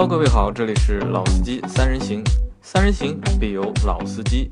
[0.00, 2.24] Hello，各位好，这里是老司机三人行，
[2.62, 4.50] 三人行必有老司机。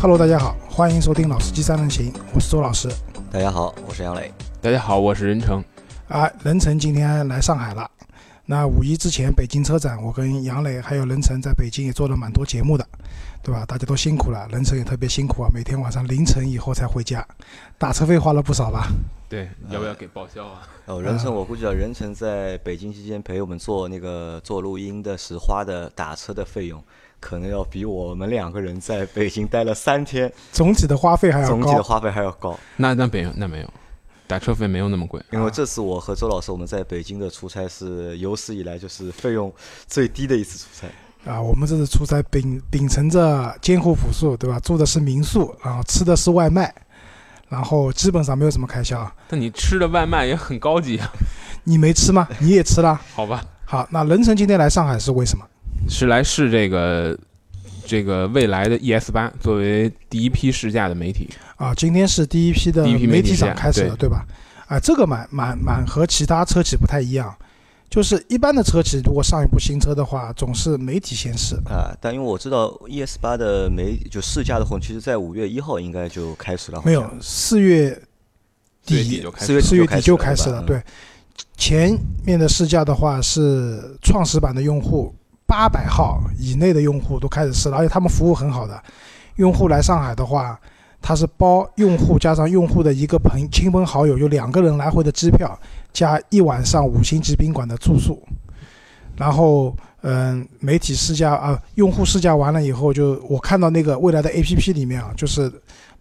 [0.00, 2.88] Hello，大家好，欢迎收听《老司机三人行》，我是周老师。
[3.32, 4.32] 大家好，我是杨磊。
[4.62, 5.60] 大家好，我是任成。
[6.06, 7.90] 啊，任成今天来上海了。
[8.46, 12.86] 那五一之前北京车展，我跟杨磊还有任成在北京也做了蛮多节目的，
[13.44, 13.64] 对吧？
[13.66, 17.24] 大家都辛苦了，任成也特别辛苦啊，每天晚上凌晨以后才回家，
[17.76, 18.88] 打车费花了不少吧？
[19.28, 20.66] 对，要不要给报销啊？
[20.86, 26.82] 哦，任成，我估计啊，任成在北京期间陪我们做那个做录音的时花的打车的费用，
[27.20, 31.50] 可能要比我们两个人在北京待了三天 总体的花费还要高。
[31.50, 32.58] 总体的花费还要高。
[32.76, 33.70] 那那没有，那没有，
[34.26, 35.22] 打车费没有那么贵。
[35.32, 39.52] 因为这次我和周老师我们在北京的出差是有史以来就是费用
[39.86, 40.88] 最低的一次出差。
[41.24, 44.60] 啊，我们这次出差秉秉承着艰苦朴素，对吧？
[44.60, 46.72] 住的是民宿，然后吃的是外卖，
[47.48, 49.10] 然后基本上没有什么开销。
[49.28, 51.10] 但你吃的外卖也很高级啊，
[51.64, 52.28] 你没吃吗？
[52.40, 53.00] 你也吃了。
[53.14, 53.42] 好吧？
[53.64, 55.44] 好，那任成今天来上海是为什么？
[55.88, 57.18] 是来试这个
[57.86, 61.30] 这个未来的 ES 八作为第一批试驾的媒体。
[61.56, 64.26] 啊，今天是第一批的媒媒体场开始的，对吧？
[64.66, 67.34] 啊，这个蛮蛮蛮和其他车企不太一样，
[67.94, 71.54] 就是一般的车企如果上一部新车的话，总是媒体先试。
[71.66, 76.82] 啊，但因为我知道 ES 八的媒就试驾的活动，其实在五月一号应该就开始了。
[76.84, 77.90] 没有像，四月
[78.84, 80.82] 四月底底就开始四月四月底就开开始了，了，对。
[81.56, 85.14] 前面的试驾的话是创始版的用户
[85.46, 88.82] 八百号以内的用户都开始试了，而且他们服务很好的。
[89.36, 90.60] 用户来上海的话，
[91.06, 95.54] 他是包用户加上用户的一个朋亲朋好友，有两个人来回的机票，
[95.92, 98.22] 加一晚上五星级宾馆的住宿。
[99.14, 105.52] 然后，嗯，媒体试驾啊，用户试驾完了以后就，我看到那个未来的 APP 里面啊，就是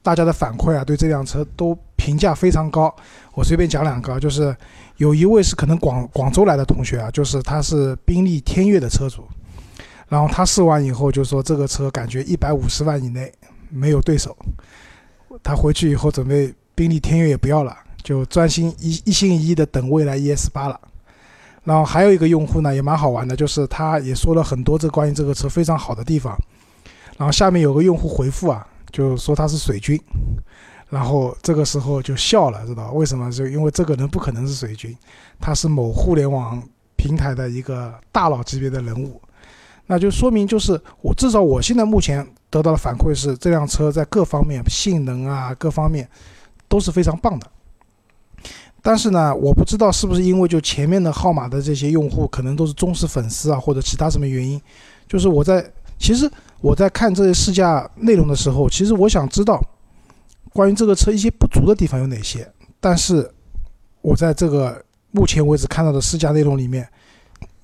[0.01, 2.95] 大家的反馈啊，对这辆车都评价非常高。
[3.33, 4.55] 我随便讲两个，就是
[4.95, 9.27] 有一位是可能广广州来的同学啊，就是他是宾利天越的车主，
[10.07, 13.29] 然后他试完以后就说这个车感觉一百五十万以内
[13.69, 14.33] 没有对手，
[15.41, 20.79] 他回去以后准备宾利天越也不要了，就专心一一心一意的等未来 ES 八了。
[21.63, 26.37] 然后还有一个用户呢，也蛮好玩的，就是他也说了很多这关于这个车非常好的地方。
[27.17, 29.97] 然后下面有个用户回复啊，就说他是水军，
[30.89, 33.31] 然后这个时候就笑了，知道为什么？
[33.31, 34.93] 就因为这个人不可能是水军，
[35.39, 36.61] 他是某互联网
[36.95, 39.21] 平台的一个大佬级别的人物，
[39.85, 46.07] 那就说明就是我至少我现在目前得到的反馈是，这辆车在各方面性能啊各方面
[46.67, 47.47] 都是非常棒的。
[48.79, 54.61] 但是呢，我不知道是不是因为就前面的号码的这些用户可能都是忠实粉丝啊，或者其他什么原因，
[55.07, 56.29] 就是我在其实
[56.61, 59.59] 我在看这些试驾内容的时候，其实我想知道
[60.51, 62.47] 关于这个车一些不足的地方有哪些。
[62.79, 63.27] 但是
[64.01, 66.87] 我在这个目前为止看到的试驾内容里面，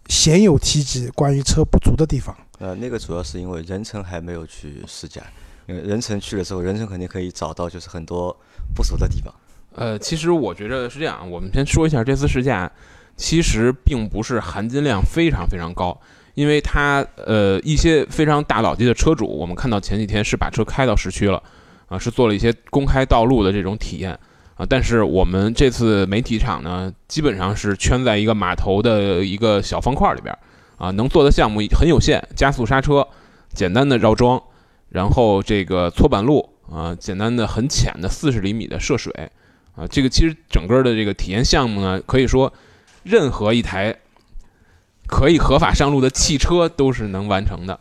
[0.09, 2.35] 鲜有提及关于车不足的地方。
[2.57, 5.21] 呃，那个主要是因为任成还没有去试驾，
[5.67, 8.35] 因为任成去了之后，任成肯定可以找到就是很多
[8.75, 9.33] 不足的地方。
[9.75, 12.69] 呃，其实我觉得是这样，我们先说一下这次试驾，
[13.15, 15.97] 其实并不是含金量非常非常高，
[16.33, 21.41] 因为它呃一些非常大佬级的车主，我们看到前几天是把车开到市区了，
[21.87, 24.19] 啊，是做了一些公开道路的这种体验。
[24.59, 30.37] 啊，但是我们这次媒体场呢，基本上是圈在一个码头的一个小方块里边，
[30.77, 33.07] 啊，能做的项目很有限，加速刹车，
[33.53, 34.43] 简单的绕桩，
[34.89, 39.13] 然后这个搓板路，啊，简单的很浅的四十厘米的涉水，
[39.77, 42.51] 啊，这个其实整个的这个体验项目呢，可以说
[43.03, 43.95] 任何一台
[45.07, 47.79] 可以合法上路的汽车都是能完成的。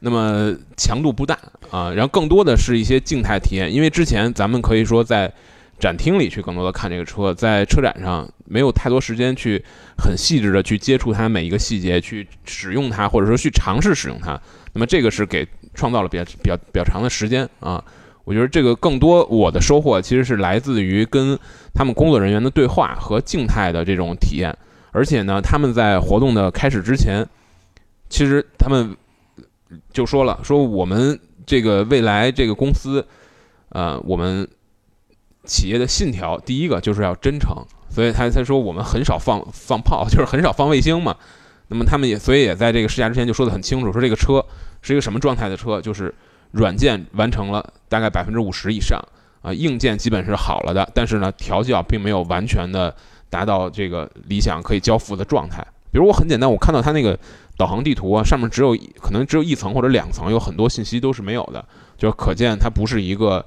[0.00, 1.38] 那么强度不大
[1.70, 5.32] 啊，然后更多的是一些静态体验，因为之前咱们可以说在
[5.78, 9.62] 展厅里去更多的看这个车，在车展上没有太多时间去
[9.98, 14.40] 很细致的去接触它每一个细节，去使用它，或者说去尝试使用它。
[14.72, 17.82] 那么这个是给创造了比较比较比较长的时间啊。
[18.24, 21.38] 我觉得这个更多我的收获其实是来自于跟
[21.72, 24.52] 他们工作人员的对话和静态的这种体验，
[24.90, 27.24] 而且呢，他们在活动的开始之前，
[28.08, 28.96] 其实他们
[29.92, 33.06] 就说了，说我们这个未来这个公司，
[33.68, 34.48] 呃，我们
[35.46, 37.56] 企业的信条第一个就是要真诚，
[37.88, 41.16] 所以他他说我们很少放放炮， 就是很少放卫星嘛。
[41.68, 44.44] 那么他们也所以也在这个试驾之前就说得很清楚，说这个车
[44.82, 46.14] 是一个什么状态的车，就是
[46.52, 49.00] 软件完成了大概百分之五十以上
[49.42, 52.94] 啊、硬件基本是好了的，但是呢调教并没有完全的
[53.30, 55.64] 达到这个理想可以交付的状态。
[55.92, 57.18] 比如我很简单，我看到它那个
[57.56, 61.64] 导航地图啊，上面只有可能只有一层或者两层，有很多信息都是没有的，
[61.96, 63.44] 就是可见它不是一个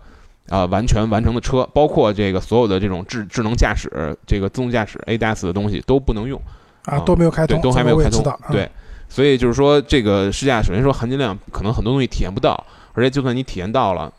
[0.50, 6.42] 啊、完全完成的车，包括这个所有的这种智智能驾驶、这个自动驾驶 ADAS 的东西都不能用
[6.86, 8.70] 啊都没有开通，对，都还没有开通对，
[9.08, 14.12] 所以就是说这个试驾，首先说含金量可能很多东西体验不到，而且就算你体验到了，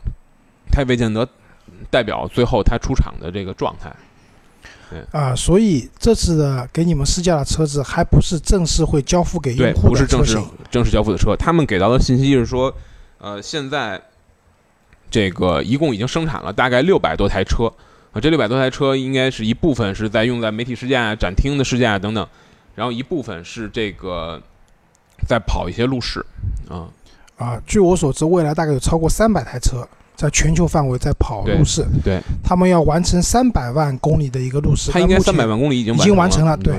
[0.70, 1.28] 它也未见得
[1.90, 3.92] 代表最后它出厂的这个状态。
[4.90, 10.36] 对啊，所以这次的给你们试驾的车子还不是正式会交付给，用户不是正式
[10.68, 12.74] 正式交付的车，他们给到的信息是说，
[13.18, 14.00] 呃，现在
[15.10, 17.70] 这个一共已经生产了大概六百多台车。
[18.12, 22.26] 啊，这六百多台车应该是一部分是在用在媒体试驾、啊展厅的试驾啊等等，
[22.74, 24.42] 然后一部分是这个
[25.28, 26.24] 在跑一些路试。
[26.68, 26.88] 啊，
[27.36, 27.60] 啊。
[27.66, 29.86] 据我所知，未来大概有超过三百台车。
[30.20, 36.74] 在全球范围在跑路试，对，他们要完成三百万公里的一个路试，他应该三百万公里已经已经完成了，对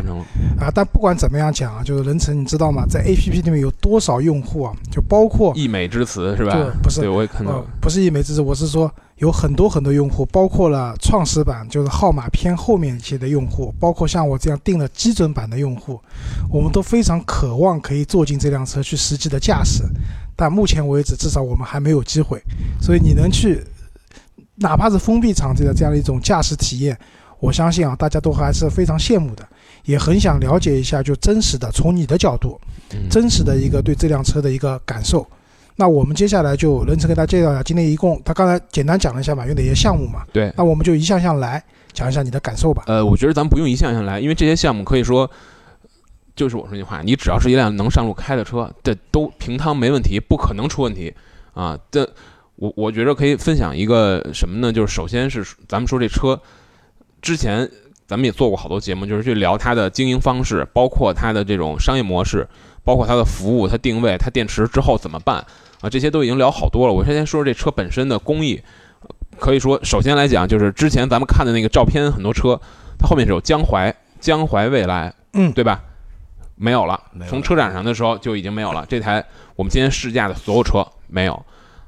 [0.59, 0.69] 啊。
[0.71, 2.85] 但不管怎么样讲啊，就是任成，你知道吗？
[2.87, 4.71] 在 A P P 里面有多少用户啊？
[4.91, 6.69] 就包括溢美之词是吧对？
[6.83, 15.99] 不是对，我也看到呃了，，不是溢美之词，我是说有很多很多用户，包括了创始版，就是号码偏后面一些的用户，包括像我这样定了基准版的用户，
[16.51, 19.81] 我们都非常渴望可以坐进这辆车去实际的驾驶，
[20.41, 22.41] 但目前为止，至少我们还没有机会。
[22.81, 23.63] 所以你能去，
[24.55, 26.97] 哪怕是封闭场地的这样的一种驾驶体验，
[27.39, 29.47] 我相信啊，大家都还是非常羡慕的，
[29.85, 32.59] 也很想了解一下，就真实的从你的角度，
[32.91, 35.23] 嗯真实的一个对这辆车的一个感受。
[35.75, 40.23] 那我们接下来就轮次给大家介绍一下，今天一共他刚才简单讲了一下嘛，有哪些项目嘛？
[40.33, 41.63] 对，那我们就一项项来
[41.93, 42.85] 讲一下你的感受吧。
[42.87, 45.29] 呃，我觉得咱们不用一项项来，因为这些项目可以说，
[46.35, 51.13] 就是我说那句话，你只要是一辆能上路开的车，这都平摊没问题，不可能出问题
[51.53, 51.77] 啊。
[51.91, 52.09] 这
[52.55, 54.71] 我我觉得可以分享一个什么呢？
[54.71, 56.39] 就是首先是咱们说这车，
[57.21, 57.69] 之前
[58.07, 62.47] 咱们也做过好多节目，就是去聊它的经营方式，包括它的这种商业模式，
[62.83, 65.45] 包括它的服务、它定位、它电池之后怎么办
[65.81, 66.93] 啊，这些都已经聊好多了。
[66.93, 68.61] 我先说说这车本身的工艺，
[69.39, 72.59] 可以说首先来讲，就是之前咱们看的那个照片，很多车
[72.99, 75.81] 它后面是有江淮、江淮未来，嗯对吧？
[76.61, 78.85] 没有了从车展上的时候就已经没有了。
[78.87, 79.25] 这台
[79.55, 81.33] 我们今天试驾的所有车没有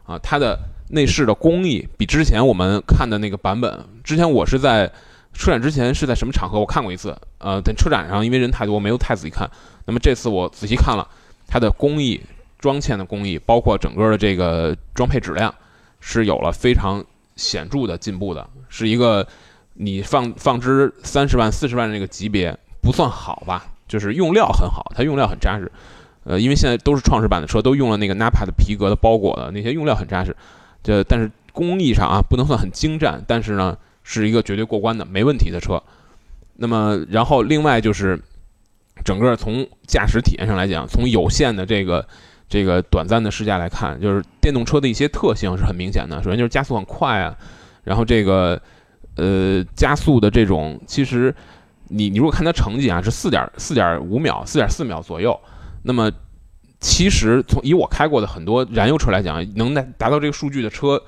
[0.04, 0.58] 啊，它的
[0.90, 4.92] 内饰的工艺比之前我们看的那个版本，之前我是在
[5.32, 9.48] 车展之前是在什么场合我看过一次，呃，在车展上因为人太多没有太仔细看。
[9.86, 11.08] 那么这次我仔细看了
[11.48, 12.20] 它的工艺、
[12.58, 15.54] 装嵌的工艺，包括整个的这个装配质量，
[16.00, 17.04] 是有了非常
[17.36, 19.28] 显著的进步的，是一个
[19.76, 25.72] 你放放之三十万、四十万这个级别不算好吧，就是用料很好，它用料很扎实。
[26.24, 30.36] 呃，因为现在都是创始版的车，都用了那个 Napa 的皮革的包裹的那些用料很扎实。
[30.82, 35.84] 这但是工艺上啊，不能算很精湛，但是呢，是一个绝对过关的、没问题的车。
[36.56, 38.20] 那么，然后另外就是
[39.06, 42.04] 整个从驾驶体验上来讲，从有限的这个
[42.50, 46.24] 这个短暂的试驾来看，就是电动车的一些特性是很明显的。
[46.24, 47.38] 首先就是加速很快啊，
[47.84, 48.60] 然后这个
[49.18, 51.36] 呃加速的这种，其实
[51.94, 55.40] 你你如果看它成绩啊，是四点四点五秒、四点四秒左右，
[55.84, 56.12] 那么
[56.80, 61.02] 其实从以我开过的很多燃油车来讲，能达达到这个数据的车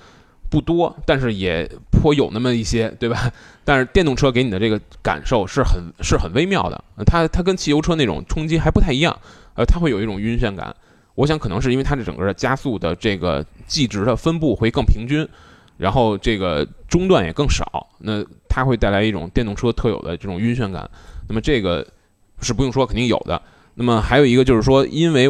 [0.49, 3.31] 不多，但是也颇有那么一些，对吧？
[3.63, 9.19] 但是电动车给你的这个感受是很是很微妙的，它它跟汽油车那种冲击还不太一样，
[9.55, 10.73] 呃，它会有一种晕眩感。
[11.15, 15.27] 我想可能是因为它的整个的加速的这个计值的分布会更平均，
[15.77, 20.89] 然后这个中段也更少，那它会带来一种电动车特有的这种晕眩感。
[21.27, 21.85] 那么这个
[22.41, 23.41] 是不用说，肯定有的。
[23.73, 25.27] 那么还有一个就是说，因为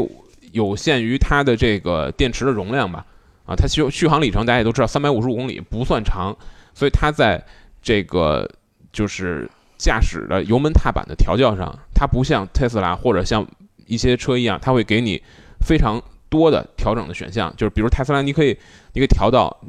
[0.52, 3.06] 有限于它的这个电池的容量吧，
[3.46, 6.36] 啊，它续续航里程大家也都知道，三百五十五公里不算长，
[6.74, 7.44] 所以它在
[7.82, 8.48] 这个
[8.94, 13.46] 就是驾驶的油门踏板的调教上，它不像特斯拉或者像
[13.88, 15.22] 一些车一样，它会给你
[15.60, 18.56] 非常多的调整的选项，就是比如特斯拉，你可以
[18.94, 19.60] 你可以调到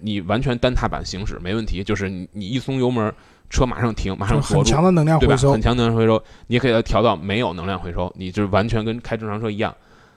[0.00, 3.12] 你完全单踏板行驶没问题，就是你你一松油门，
[3.50, 5.34] 车马上停，马上锁住很强，的能量对吧？
[5.34, 9.74] 回收很，强能量回收，你也可以给它调到没有能量回收，你就是完全跟开正常车一样。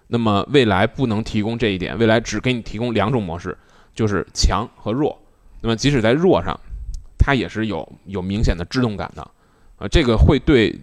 [0.07, 3.57] 那么未来不能提供这一点，未来只给你提供两种模式，
[3.95, 5.17] 就是强和弱。
[5.61, 6.59] 那么即使在弱上，
[7.17, 9.21] 它也是有有明显的制动感的，
[9.77, 10.77] 啊，这个会对，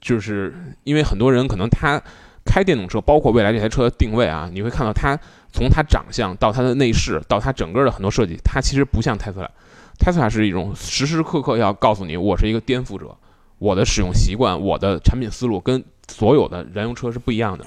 [0.00, 1.98] 就是因为很多人可能他
[2.44, 5.18] 开电动车，包括未来这台车的定位啊，你会看到它
[5.56, 9.50] 从它长相到它的内饰到它整个的很多设计，它其实不像特斯拉。
[9.98, 13.16] 特斯拉是一种时时刻刻要告诉你，我是一个颠覆者，
[13.58, 17.64] 我的使用习惯、我的产品思路跟所有的燃油车是不一样的，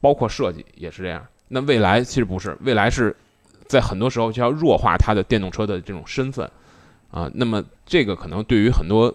[0.00, 1.24] 包括设计也是这样。
[1.46, 3.14] 那未来其实不是，未来是
[3.68, 6.50] 在很多时候就要弱化它的电动车的这种身份
[7.12, 7.30] 啊。
[7.34, 9.14] 那么这个可能对于很多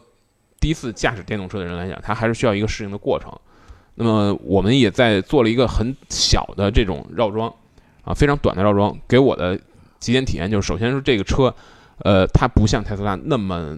[0.62, 3.30] 第一次驾驶电动车的人来讲，他还是需要一个适应的过程。
[3.96, 7.54] 那么我们也在做了一个很小的这种绕桩
[8.08, 9.60] 啊，非常短的绕桩，给我的
[10.00, 11.54] 几点体验就是，首先是这个车，
[12.06, 13.78] 呃，它不像特斯拉那么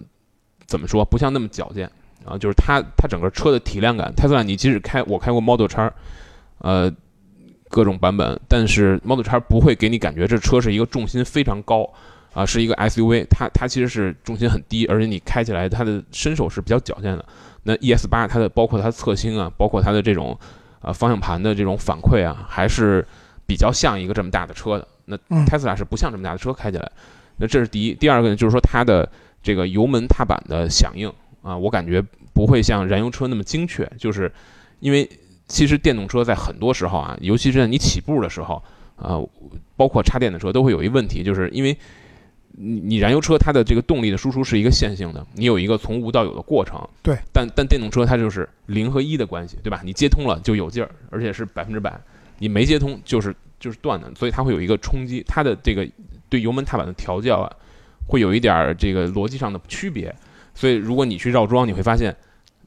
[0.66, 1.90] 怎么说，不像那么矫健
[2.24, 4.14] 啊，就是它它整个车的体量感。
[4.14, 5.92] 特斯拉你即使开我开过 Model X，
[6.58, 6.92] 呃，
[7.68, 11.90] 各种版本，但是 Model X 不会给你感觉这车是一个重心非常高
[12.32, 17.24] 啊，是一个 SUV，它它其实是重心很低，而且你开起来它的身手是比较矫健的。
[17.64, 20.38] 那 ES 八它的包括它侧倾啊，包括它的这种
[20.80, 23.04] 啊方向盘的这种反馈啊，还是
[23.50, 24.86] 比较像一个这么大的车的。
[25.06, 26.88] 那嗯 Tesla 是不像这么大的车开起来。
[27.36, 29.10] 那这是第一，第二个呢，就是说它的
[29.42, 32.00] 这个油门踏板的响应啊，我感觉
[32.32, 34.30] 不会像燃油车那么精确，就是
[34.78, 35.10] 因为
[35.48, 38.62] 其实电动车在很多时候啊，尤其是在你起步的时候
[38.94, 39.18] 啊，
[39.76, 41.76] 包括插电的车都会有一问题，就是因为
[42.52, 46.78] 你你燃油车它的这个动力的输出是一个线性的，你有一个从无到有的过程。
[47.02, 47.16] 对。
[47.32, 49.80] 但但电动车它就是零和一的关系，对吧？
[49.82, 51.90] 你接通了就有劲儿，而且是百分之百；
[52.40, 55.22] 你没接通就是就是断的，所以它会有一个冲击。
[55.28, 55.88] 它的这个
[56.28, 57.52] 对油门踏板的调教啊，
[58.08, 60.12] 会有一点儿这个逻辑上的区别。
[60.54, 62.14] 所以如果你去绕桩，你会发现，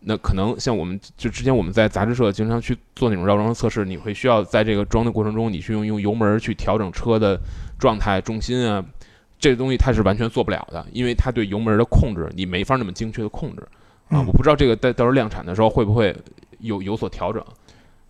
[0.01, 7.39] 那可能像我们就之前我们在杂志社经常去做那种绕桩测试，你会需要在这个装的过程中，你去用用油门去调整车的
[7.77, 8.83] 状态、重心啊。
[9.39, 13.61] 这个东西它是完全做不了的，因为它对油门的控制你没法那么精确的控制
[14.07, 14.21] 啊。
[14.21, 16.15] 嗯我不知道这个到到时候量产的时候会不会
[16.59, 17.43] 有有所调整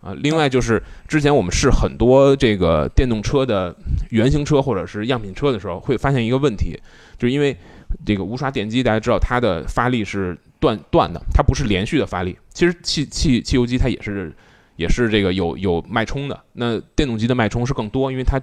[0.04, 0.14] 啊。
[0.18, 3.74] 另外就是之前我们试很多这个电动车的
[4.10, 6.78] 原型车或者是样品车的时候，会发现一个问题，
[7.18, 7.56] 就是因为
[8.04, 12.36] 这个无刷电机，大家知道它的发力是断断的，它不是连续的发力。
[12.52, 14.32] 其实汽汽汽油机它也是
[14.76, 18.38] 也是这个有有脉冲的，那电动机的脉冲是更多，因为它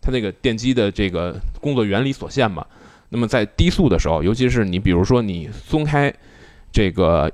[0.00, 2.66] 它那个电机的这个工作原理所限嘛。
[3.10, 6.12] 那么在低速的时候，尤其是你比如说你松开
[6.72, 7.30] 这个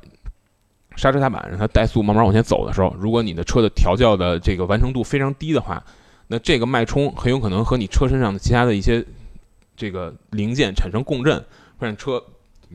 [0.97, 5.83] 刹车踏板，让它怠速慢慢往前走的时候，如果你的车的调教的这个完成度非常低的话，
[6.27, 9.05] 那这个脉冲很有可能和你车身上的其他的一些
[9.77, 11.37] 这个零件产生共振，
[11.79, 12.23] 会让车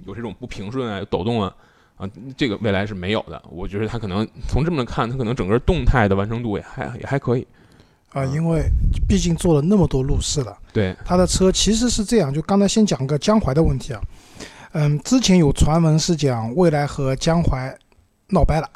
[0.05, 1.53] 有这种不平顺啊、抖动啊。
[1.98, 2.05] 啊，
[2.36, 3.41] 这个未来是没有的。
[3.50, 7.48] 我觉得它可能从这么看，它可能整个动态的完成度也还也还可以。
[8.12, 8.63] 啊，因为
[9.07, 12.34] 毕竟做了那么多路试了，对，他的车其实是这样。
[12.34, 14.01] 就刚才先讲个江淮的问题啊，
[14.74, 17.74] 嗯，之前有传闻是讲未来和江淮
[18.27, 18.70] 闹掰了，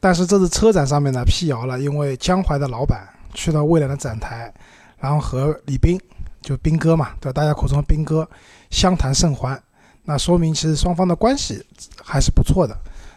[0.00, 4.52] 但是这次车展上面呢辟谣了，因为江淮的老板去到蔚来的展台，
[4.98, 6.00] 然后和李斌，
[6.42, 8.28] 就斌哥嘛，对大家口中的斌哥
[8.70, 9.60] 相谈甚欢，
[10.04, 11.64] 那说明其实双方的关系
[12.02, 12.76] 还是不错的。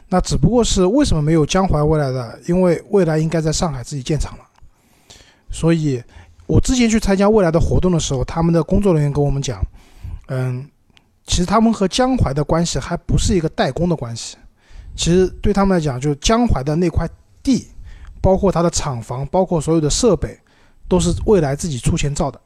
[0.10, 2.40] 那只不过是为什么没有江淮蔚来的？
[2.46, 4.46] 因为蔚来应该在上海自己建厂了。
[5.50, 6.04] 所以，
[6.46, 9.60] 我之前去参加未来的活动的时候，他们的工作人员跟我们讲，
[10.28, 10.70] 嗯，
[11.26, 14.38] 其实他们和江淮的关系还不是一个代工的关系，
[14.96, 17.10] 其实对他们来讲，就是江淮的那块
[17.42, 17.68] 地，
[18.22, 20.40] 包括它的厂房，包括所有的设备，
[20.88, 22.40] 都是未来自己出钱造的。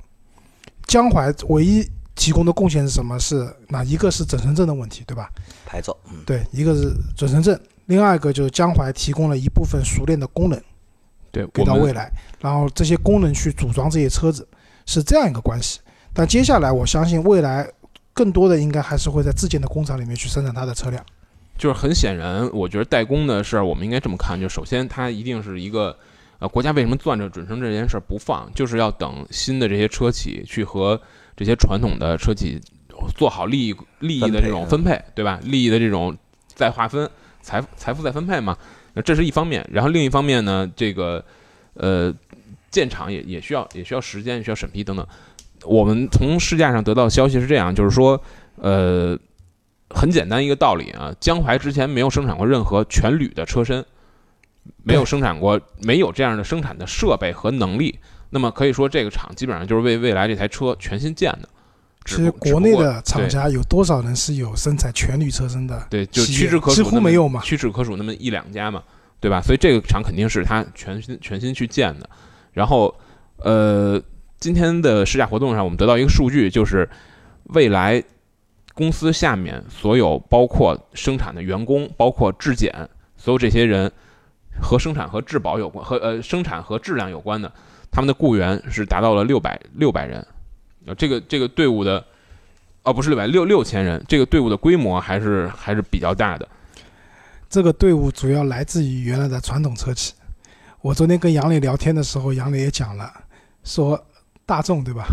[0.85, 1.85] 江淮唯一
[2.15, 3.19] 提供的贡献是什么？
[3.19, 5.29] 是那一个是准生证的问题，对吧？
[5.65, 10.63] 牌照，嗯，对，一个是准生证，另外一个就是江淮提供了一部分熟练的工人。
[11.29, 14.47] 对，给到未来，然后这些工人去组装这些车子，
[14.85, 15.81] 是这样一个关系。
[16.13, 17.69] 但接下来，我相信未来
[18.13, 21.05] 更多的应该还是会在自建的工厂里面去生产它的车辆。
[21.57, 25.97] 就是很显然，我觉得代工的事儿，我们应该这么看：就首先，它一定是一个，
[26.39, 31.01] 呃，国家为什么攥着准生这件事儿不放，就是要等新的这些车企去和
[31.35, 32.61] 这些传统的车企
[33.15, 35.39] 做好利益利益的这种分配，对吧？
[35.43, 36.15] 利益的这种
[36.53, 37.09] 再划分，
[37.41, 38.55] 财富财富再分配嘛。
[38.93, 41.23] 那这是一方面，然后另一方面呢，这个
[41.73, 42.13] 呃，
[42.69, 45.05] 建厂也也需要也需要时间，也需要审批等等。
[45.63, 48.21] 我们从市价上得到的消息是这样，就是说，
[48.57, 49.17] 呃。
[49.89, 53.83] 很简单一个道理啊，江淮之前没有生产过任何全铝的车身，
[54.83, 57.97] 没有生产过，没有这样的生产的设备和能力。
[58.29, 61.47] 那么可以说，这个厂基本上就是为未来这台车全新建的。
[62.03, 65.87] 其实国内的厂家有多少人是有生产全铝车身的？
[65.89, 68.83] 对，就屈指可数，几乎没有嘛，屈指可数那么一两家嘛，
[69.21, 69.41] 对吧？
[69.41, 72.09] 所以这个厂肯定是他全新全新去建的。
[72.51, 72.93] 然后，
[73.37, 74.01] 呃，
[74.37, 76.89] 今天的试驾活动上，我们得到一个数据，就是
[77.45, 78.03] 未来。
[78.77, 82.71] 公司下面所有包括生产的员工，包括质检，
[83.17, 83.91] 所有这些人
[84.61, 87.51] 和生产和质保有关，和呃生产和质量有关的，
[87.89, 90.23] 他们的雇员是达到了六百六百人，
[90.85, 92.05] 呃，这个这个队伍的，
[92.83, 96.47] 哦不是六百六六千人，这个队伍的规模还是还是比较大的。
[97.49, 100.13] 这个队伍主要来自于原来的传统车企。
[100.81, 103.11] 我昨天跟杨磊聊天的时候，杨磊也讲了，
[103.63, 103.99] 说
[104.45, 105.07] 大众对吧？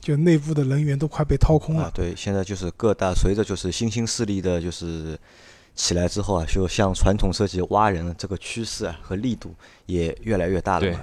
[0.00, 1.84] 就内部的人员都快被掏空了。
[1.84, 5.18] 啊，对，现在就是各大随着就是新兴势力的，就是
[5.74, 9.54] 起来之后啊，就像传统车企挖人这个趋势啊和力度
[9.86, 10.80] 也越来越大了。
[10.80, 10.96] 对，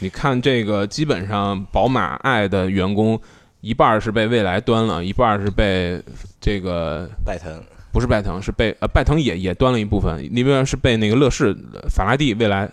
[0.00, 3.20] 你看这个，基本上宝马爱的员工
[3.60, 6.02] 一半是被蔚来端了，一半是被
[6.40, 7.62] 这个拜腾
[7.92, 11.54] 不是拜腾，是被呃拜腾也也端了一部分，那边是被那个乐视、
[11.90, 12.68] 法拉第未来、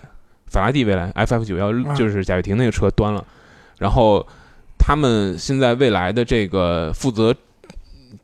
[0.48, 3.24] 法拉第未来 FF 九幺啊就是贾跃亭那个车端了，
[3.78, 4.26] 然后
[4.80, 7.36] 他们现在未来的这个负责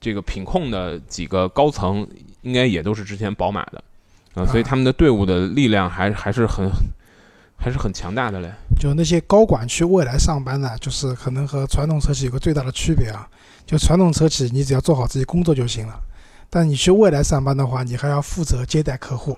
[0.02, 2.08] 这个品控的几个高层，
[2.42, 3.84] 应该也都是之前宝马的，
[4.34, 6.68] 啊，所以啊他们的队伍的力量还还是很
[7.58, 8.52] 还是很强大的嘞。
[8.80, 13.28] 就那些高管去未来上班呢，就是可能和传统车企有个最大的区别啊。
[13.66, 16.00] 就传统车企，你只要做好自己工作就行了，
[16.50, 19.36] 但你去未来上班的话，你还要负责接待客户，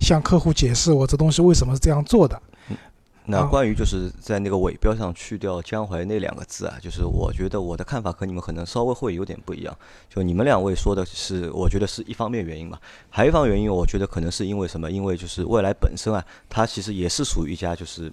[0.00, 2.40] 向客户解释我这东西为什么是这样做的。
[3.30, 9.78] 那啊关于就是在那个尾标上去掉江淮那两个字啊，就是我觉得我的看法和你们可能稍微会有点不一样。
[10.08, 12.78] 就你们两位说的是，我觉得是一方面原因嘛，
[13.10, 14.90] 还有一方原因，我觉得可能是因为什么？
[14.90, 18.10] 因为就是未来本身啊，它其实也是属于一家就是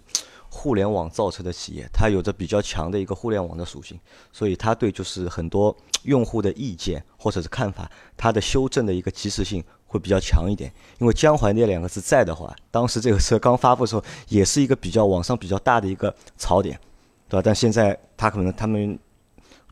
[0.50, 3.98] 互联网造车的企业，它有着比较强的一个互联网的属性，
[4.34, 9.63] 所以它对就是很多用户的意见或者是看法，它的修正的一个及时性
[9.95, 10.71] 会比较强一点。
[10.99, 16.79] 因为江淮那两个字在的话，当时这个车刚发布的时候，也是一个比较网上比较大的一个槽点，
[17.27, 17.41] 对吧？
[17.43, 18.97] 但现在他可能他们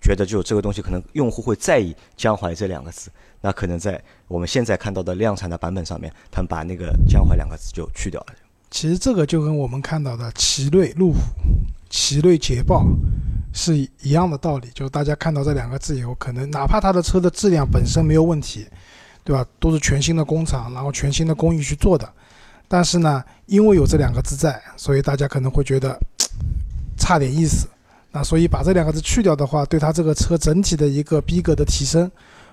[0.01, 3.09] 觉得就这个东西，可能用户会在意江淮这两个字，
[3.41, 8.27] 那可能在我们现在看到的量产的版本上面，他们把那个江淮两个字就去掉了。
[8.69, 11.19] 其实这个就跟我们看到的奇瑞路虎、
[11.89, 12.83] 奇瑞捷豹
[13.53, 18.65] 是一样的道理，就是大家看到这两个字以后，可能哪怕它的车的质量本身没有问题，
[19.23, 19.45] 对吧？
[19.59, 22.07] 都是全新的工厂，然后全新的工艺去做的，
[22.67, 25.97] 但是呢，因为有这两个字在，所以大家可能会觉得
[26.97, 27.67] 差点意思。
[28.11, 32.11] 那所以把这两个字去掉的话，对它这个车整体的一个逼格的提升，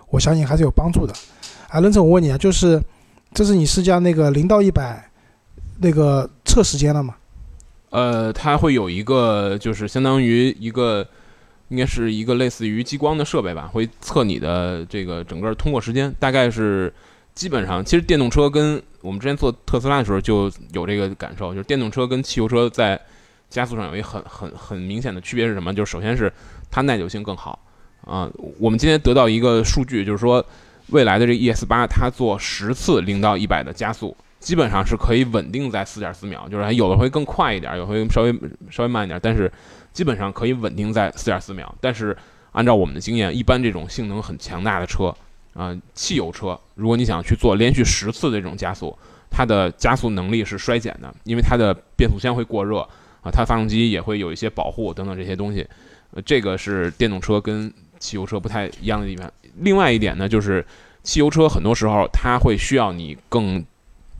[0.08, 1.12] 我相信还是有帮助的。
[1.68, 2.82] 啊，任总，我问你啊，就是
[3.34, 5.10] 这是你试驾那个零到一百
[5.78, 7.14] 那个测时间了吗？
[7.90, 11.06] 呃，它会有一个，就是相当于一个，
[11.70, 16.92] 应该是一个类似于激光的设备吧，会测你的这个整个通过时间，大概是
[17.34, 23.00] 基本上，其实电动车跟我们之前做特斯拉的时候就有这个感受，就是电动车跟汽油车在
[23.48, 25.72] 加速上有一很很 很明显的区别是什么？
[25.72, 26.32] 就是首先是
[26.70, 27.58] 它耐久性更好
[28.04, 30.44] 啊、我们今天得到一个数据，就是说
[30.88, 34.16] 未来的这 ES 八它做十次零到一百的加速。
[34.40, 38.34] 基本上是可以稳定在四点四秒，就是还有的会更快一点，有的会稍微
[38.70, 39.52] 稍微慢一点，但是
[39.92, 41.74] 基本上可以稳定在四点四秒。
[41.80, 42.16] 但是
[42.52, 45.14] 按照我们的经验，一般这种性能很强大的车
[45.54, 48.96] 啊、汽油车，如果你想去做连续十次的这种加速，
[49.30, 52.78] 它的加速能力是衰减的，因为它的变速箱会过热
[53.22, 55.66] 啊，它发动机也会有一些保护等等这些东西。
[56.12, 59.30] 呃，这个是电动车跟汽油车不太一样的地方。
[59.56, 60.64] 另外一点呢，就是
[61.02, 63.64] 汽油车很多时候它会需要你更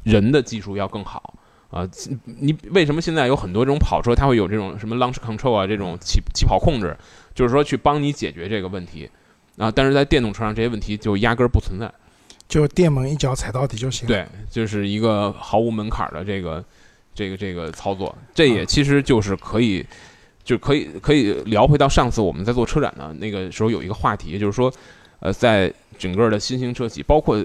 [0.03, 1.35] 人的技术要更好
[1.71, 1.89] 啊、
[2.25, 6.97] 你为什么现在有很多这种跑车，它会有这种什么 launch control 啊，这种起起跑控制，
[7.35, 9.09] 就是说去帮你解决这个问题
[9.57, 9.71] 啊。
[9.71, 11.91] 但是在电动车上，这些问题就压根儿不存在。
[12.49, 14.07] 就电门一脚踩到底就行。
[14.07, 16.65] 对，就是一个毫无门槛儿的这个
[17.15, 19.87] 这个这个操作，这也其实就是可以。
[20.43, 24.73] 就可以可以聊回到上次我们在做车展的那个时候有一个话题，就是说，
[25.21, 27.45] 呃，在整个的新兴车企，包括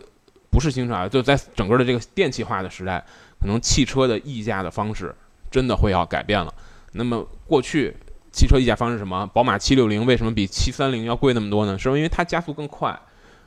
[0.49, 3.03] 不是新车啊，就在整个的这个电气化的时代，
[3.39, 5.13] 可能汽车的溢价的方式
[5.51, 6.53] 真的会要改变了。
[6.93, 7.95] 那么过去
[8.31, 9.25] 汽车溢价方式什么？
[9.27, 11.77] 宝马七六零为什么比七三零要贵那么多呢？
[11.77, 12.89] 是因为它加速更快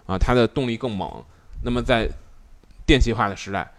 [0.07, 1.23] 啊，它的动力更猛。
[1.63, 2.09] 那么在
[2.87, 3.71] 电气化的时代，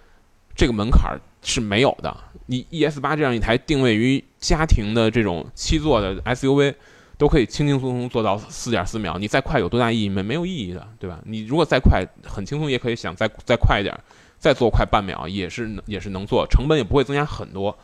[0.56, 2.16] 这个门槛儿是没有的。
[2.48, 6.76] 你 ES 八这样一台定位于家庭的这种七座的 SUV，
[7.18, 9.18] 都可以轻轻松松做到四点四秒。
[9.18, 10.10] 你再快有多大意义？
[10.10, 11.20] 没没有意义的，对吧？
[11.26, 13.98] 你如果再快，很轻松也可以想再再快一点，
[14.40, 17.78] 再做快半秒也是也是能做，成本也不会增加很多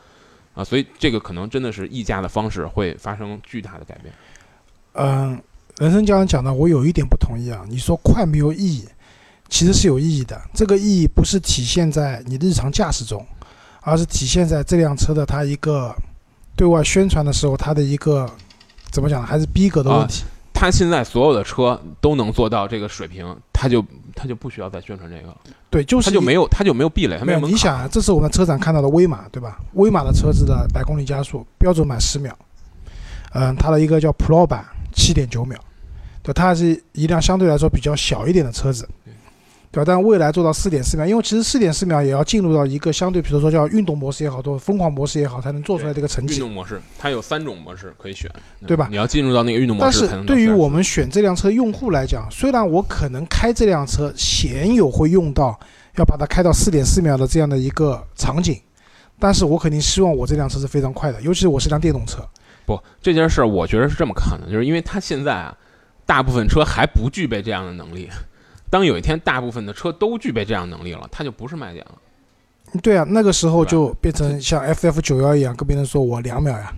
[0.54, 0.64] 啊。
[0.64, 4.12] 所以这个可能真的是溢价的方式会发生巨大的改变。
[4.94, 5.40] 嗯，
[5.78, 7.64] 人生教练讲的，我有一点不同意啊。
[7.68, 8.88] 你说快没有意义，
[9.50, 10.40] 其实是有意义的。
[10.54, 13.24] 这个意义不是体现在你日常驾驶中，
[13.82, 15.94] 而是体现在这辆车的它一个
[16.56, 18.26] 对外宣传的时候，它的一个
[18.90, 19.26] 怎么讲呢？
[19.26, 20.24] 还是逼格的问题。
[20.54, 23.82] 它现在所有的车都能做到这个水平，它就
[24.14, 25.36] 他就不需要再宣传这个了，
[25.70, 27.40] 对，就是一它就没有他就没有壁垒，他没有。
[27.40, 29.58] 有你想啊，这是我们车展看到的威马，对吧？
[29.72, 32.36] 威马的车子的百公里加速标准满十秒，
[33.32, 35.58] 嗯，它的一个叫 Pro 版七点九秒，
[36.22, 38.86] 对，它是一辆相对来说比较小一点的车子，
[39.76, 39.84] 对吧？
[39.86, 46.34] 但未来做到四点四秒，因为其实四点四秒也要进入到一个相对，比如说叫运动模式也好，或者疯狂模式也好，才能做出来这个成绩。
[46.34, 48.30] 运动模式，它有三种模式可以选，
[48.66, 55.58] 对吧你要进入到那个运动模式但是对于我们选这辆车用户来讲，虽然我可能开这辆车鲜有会用到
[55.96, 58.58] 要把它开到四点四秒的这样的一个场景，
[59.18, 62.26] 但是我肯定希望我这辆车是非常快的，尤其是我是辆电动车。
[62.64, 65.56] 不这件事儿，我觉得是这么看的，就是因为它现在啊，
[66.04, 68.08] 大部分车还不具备这样的能力，
[68.70, 71.92] 当有一天大部分的车都具备这样能力了，它就不是卖点了。
[72.82, 76.72] 对啊，那个时候就变成像 FF 九幺一样，跟别人说我两秒呀。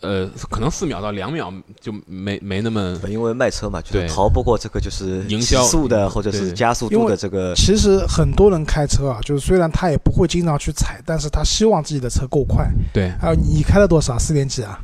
[0.00, 7.54] 呃，可能四秒到两秒就没没那么因为卖车嘛，就逃不过这个就是营销速的或者是加速度的这个。
[7.54, 12.68] 其实很多人开车啊，就是虽然他也不会经常去踩，但是他希望自己的车够快。
[12.92, 13.12] 对。
[13.20, 14.18] 还有你开了多少？
[14.18, 14.80] 四点几啊？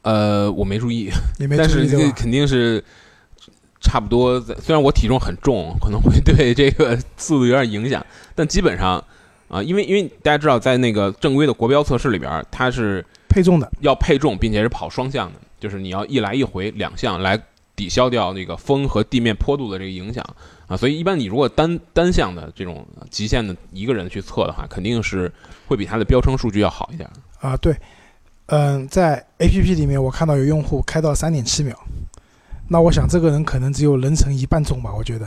[0.00, 2.10] 呃，我没注意，你没注意但是？
[2.12, 2.82] 肯定是
[3.80, 4.54] 差不多在。
[4.56, 9.02] 虽然我体重很重，可能会 对这个速度有点影响，但基本上
[9.48, 17.40] 啊、因为因为大家知道，在那个正规的国标测试里边儿，它是配重的，要配重，并且是跑双向的，就是你要一来一回两项来
[17.76, 20.24] 抵消掉那个风和地面坡度的这个影响
[20.66, 20.76] 啊。
[20.76, 25.32] 所以一般你如果单单向的这种极限的一个人去测的话，肯定是
[25.68, 27.08] 会比它的标称数据要好一点。
[27.38, 27.72] 啊，对，
[28.46, 31.78] 嗯，在 A P P 里面我看到有用户开到三点七秒，
[32.68, 35.26] 那我想这个人可能只有人乘一半重吧，我觉得。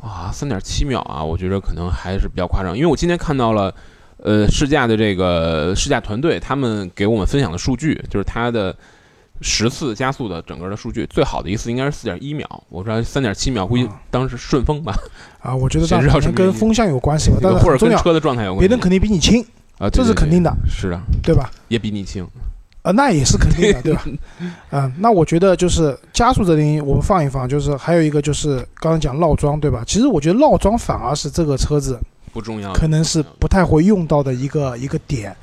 [0.00, 2.76] 啊，三点七秒啊，我觉得可能还是比较夸张。
[2.76, 3.74] 因为我今天看到了，
[4.18, 8.76] 呃，试驾的这个试驾团队他们给我们分享的数据，就是它的
[9.40, 12.48] 十次加速的整个的数据，最好的一次应该是四点一秒。
[12.68, 14.94] 我说三点七秒，估计啊当时顺风吧，
[15.40, 18.68] 啊，我觉得这谁知道可什么原因能跟风向有关系吧，但是或者跟车的状态有关系。
[18.68, 19.42] 别人肯定比你轻，
[19.78, 21.50] 啊，对这是肯定的，是的，对吧？
[21.68, 22.26] 也比你轻。
[22.86, 24.04] 啊，那也是肯定的，对吧？
[24.70, 29.82] 嗯，那我觉得就是加速这点我们放一放，就是还有一个就是刚刚讲绕桩，对吧？
[29.84, 31.98] 其实我觉得绕桩反而是这个车子
[32.32, 35.34] 不重要，可能是不太会用到的一个一个点。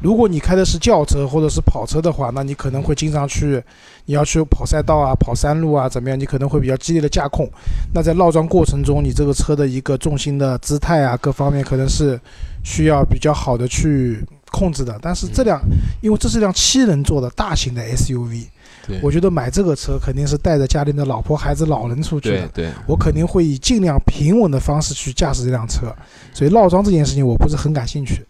[0.00, 3.62] 如果你开的是轿车或者是跑车的话，那你可能会经常去，
[4.04, 6.18] 你要去跑赛道啊、跑山路啊，怎么样？
[6.18, 7.48] 你可能会比较激烈的驾控。
[7.92, 12.20] 那在绕桩过程中，你这个车的一个重心的姿态啊，各方面可能是
[12.64, 14.98] 需要比较好的去控制的。
[15.00, 15.60] 但是这辆，
[16.00, 18.46] 因为这是辆七人座的大型的 SUV，
[18.86, 22.48] 对我觉得买这个车肯定是带着家里的老婆、孩子、老人出去的。
[22.48, 25.94] 对对，我肯定会以尽量平稳的方式去驾驶这辆车，
[26.32, 28.24] 所以绕桩这件事情我不是很感兴趣。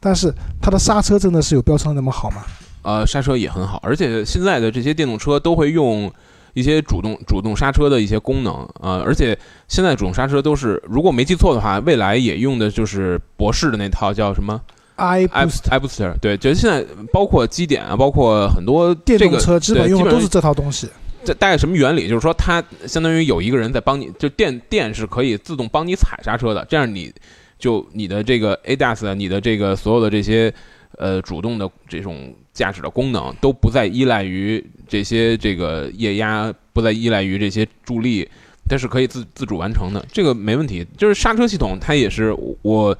[0.00, 2.42] 但是它的刹车真的是有标称的那么好吗？
[2.82, 6.12] 呃，刹车也很好，而且现在的这些电动车都会用
[6.52, 14.60] 一些主动主动刹车的一些功能啊、呃而且现在主动刹车都是，如果没记错的话，未来也用的就是博士的那套叫什么
[14.96, 20.88] i i boost i booster，对，就是现在包括基点啊，包括很多电动这个车基本对基本用的都是这套东西。
[21.24, 22.06] 这大概什么原理？
[22.06, 27.10] 就是说，它相当于有一个人在帮你，就电电是可以自动帮你踩刹车的，这样你
[27.58, 30.52] 就你的这个 ADAS，啊你的这个所有的这些
[30.98, 38.28] 呃主动的这种驾驶的功能都不再依赖于这些这个液压，不再依赖于这些助力，
[38.68, 40.86] 它是可以自自主完成的，这个没问题。
[40.98, 42.96] 就是刹车系统，它也是我。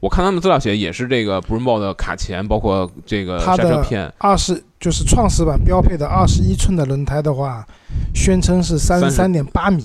[0.00, 7.66] 我看他们资料写也是这个 Brembo 的卡钳，包括这个它的刹车片，二十就是创始版标配的二十一寸的轮胎的话，
[8.14, 9.10] 宣称是三十。
[9.10, 9.84] 三点八米，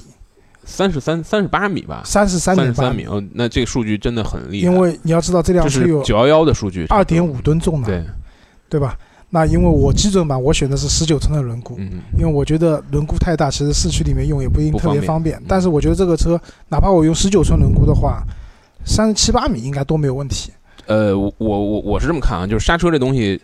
[0.64, 3.06] 三十三三十八米吧，三十三三点八米。
[3.06, 8.06] 哦，那这个数据真的很厉害，因为你要知道这辆车有是九幺幺的数据，二点五吨重的，对，
[8.70, 8.96] 对吧？
[9.32, 15.08] 那因为我基准版我选的是十九寸的轮毂，嗯，因为我觉得轮毂太大，其实市区里面用也不一定特别方便。
[15.08, 15.40] 方便。
[15.40, 15.44] 嗯。
[15.48, 18.22] 但是我觉得这个车，哪怕我用十九寸轮毂的话，
[18.86, 20.52] 三十七八米应该都没有问题。
[20.86, 23.40] 呃，我我我是这么看啊，就是刹车这东西，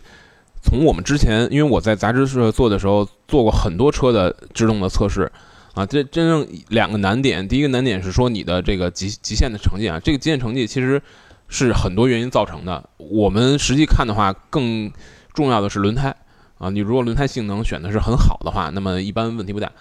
[0.62, 5.30] 从我们之前，因为我在杂志社做的时候做过很多车的制动的测试
[5.72, 11.00] 啊，这真正两个难点，第一个难点是说你的这个极极限的成绩啊，这个极限成绩其实
[11.48, 12.88] 是很多原因造成的。
[12.98, 14.92] 我们实际看的话，更
[15.32, 16.14] 重要的是轮胎
[16.58, 19.72] 啊，你如果轮胎性能选的是很好的话，那么一般问题不大。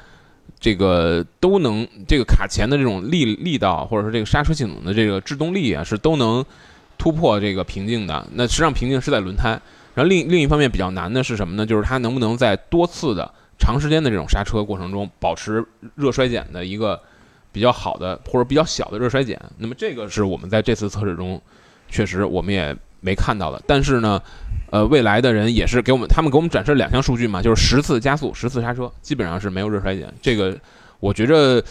[0.60, 6.46] 这个都能，这个卡钳的这种力力道，或者说这个刹车系统的这个制动力啊，是都能
[6.98, 8.26] 突破这个瓶颈的。
[8.34, 9.50] 那实际上瓶颈是在轮胎，
[9.96, 11.66] 然后另另一方面比较难的是什么呢？
[11.66, 17.00] 就是它能不能在多次的长时间的这种刹车过程中，保持热衰减的一个
[17.52, 19.40] 比较好的或者比较小的热衰减。
[19.58, 21.42] 那么这个是我们在这次测试中
[21.90, 23.62] 确实我们也没看到的。
[23.68, 24.22] 但是呢，
[24.72, 30.08] 呃，未来的人也是给我们，他们给我们展示了两项数据嘛，就是十次加速、十次刹车，基本上是没有热衰减。
[30.22, 30.56] 这个
[31.00, 31.64] 我觉着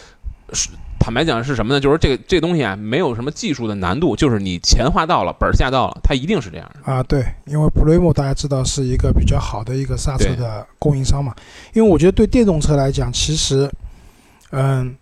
[0.53, 1.79] 是坦白讲是什么呢？
[1.79, 6.91] 就是这个这东西啊，没有什么技术的难度，就是你钱花到了，本儿下到了，它一定是这样的。
[6.91, 11.33] 啊，对，因为 Brembo 大家知道是一个比较好的一个刹车的供应商嘛。
[11.73, 13.71] 因为我觉得对电动车来讲，其实，
[14.51, 14.93] 嗯，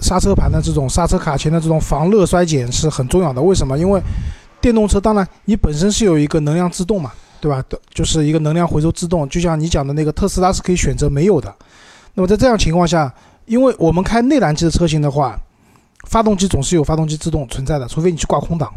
[0.00, 3.42] 刹车盘的这种刹车卡钳的这种防热衰减是很重要的。
[3.42, 3.78] 为什么？
[3.78, 4.00] 因为
[4.60, 7.62] 电动车当然你本身是有一个能量制动嘛，对吧？
[7.94, 11.54] 就是一个能量回收自动，就像你讲的那个特斯拉是可以选择没有的。
[12.14, 13.12] 那么在这样情况下，
[13.46, 15.38] 因为我们开内燃机的车型的话，
[16.08, 18.72] 发动机总是有发动机自动存在的，除非你去挂空挡。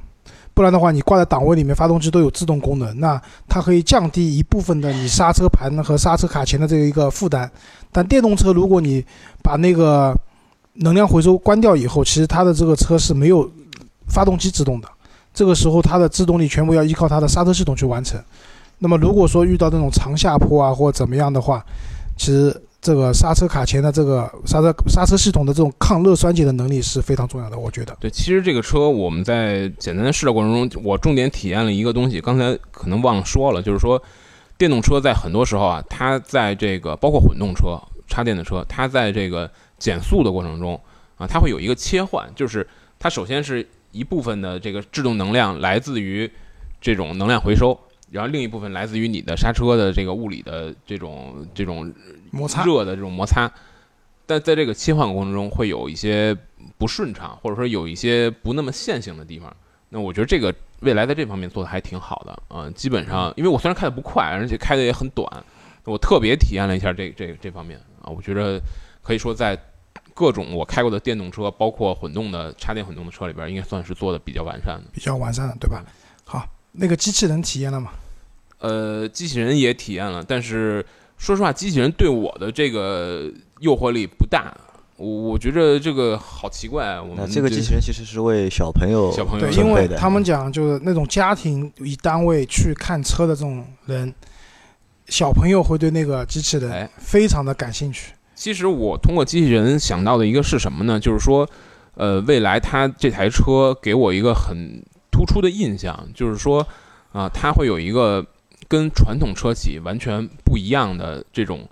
[0.54, 7.50] 不然的话，你挂在档位里面，发动机都有自动功能，那它可以降低一部分的你刹车盘和刹车卡钳的这个一个负担。
[7.91, 9.04] 但电动车，如果你
[9.41, 10.13] 把那个
[10.74, 13.50] 能量回收关掉以后，其实它的这个车是没有
[14.08, 14.88] 发动机制动的，
[15.34, 18.22] 这个时候它的制动力全部要依靠它的刹车系统去完成。
[18.80, 21.63] 那么如果说遇到那种长下坡啊或者怎么样的话，
[22.17, 27.96] 其实这个刹车卡钳的这个刹车刹车系统的这种抗热衰竭的能力是非常重要的，我觉得。
[28.00, 34.02] 对，其实这个车我们在简单的试的过程中，我重点体验了一个东西，刚才可能忘了说了，就是说
[34.58, 40.80] 电动车在很多时候啊，它在这个包括混动车、插电的车，它在这个减速的过程中
[41.17, 42.67] 啊，它会有一个切换，就是
[42.98, 46.30] 它首先是一部分的这个制动能量来自于
[46.80, 47.80] 这种能量回收。
[48.10, 51.93] 然后另一部分来自于你的刹车的这个物理的这种这种
[52.30, 53.49] 摩擦热的这种摩擦，
[54.25, 56.36] 但在这个切换过程中会有一些
[56.77, 59.56] 不顺畅，或者说有一些不那么线性的地方。
[59.88, 65.25] 那我觉得这个未来在这方面做的还挺好的啊，基本上因为我虽然开的不快，而且开的也很短，
[65.86, 68.60] 我特别体验了一下这这这方面啊，我觉得
[69.01, 69.58] 可以说在
[70.21, 75.84] 各种我开过的电动车，包括混动的插电混动的车里边，应该算是做的比较完善的，比较完善的，对吧？
[76.23, 77.89] 好，那个机器人体验了吗？
[78.60, 80.86] 呃，机器人也体验了，但是
[81.17, 84.55] 说实话，机器人对我的这个诱惑力不大。
[84.97, 87.01] 我我觉得这个好奇怪。
[87.01, 94.13] 我们这个机器人其实是为小朋友小朋友对，因为他们讲就是那种家庭以单位去看车的这种人，
[95.07, 98.13] 小朋友会对那个机器人非常的感兴趣。
[98.41, 100.99] 其实我通过机器人想到的一个是什么呢？
[100.99, 101.47] 就是说，
[101.93, 106.67] 呃，未来它这台车给我一个很突出的印象，就是说，
[107.12, 108.25] 啊，它会有一个。
[108.67, 111.67] 跟传统车企完全不一样的这种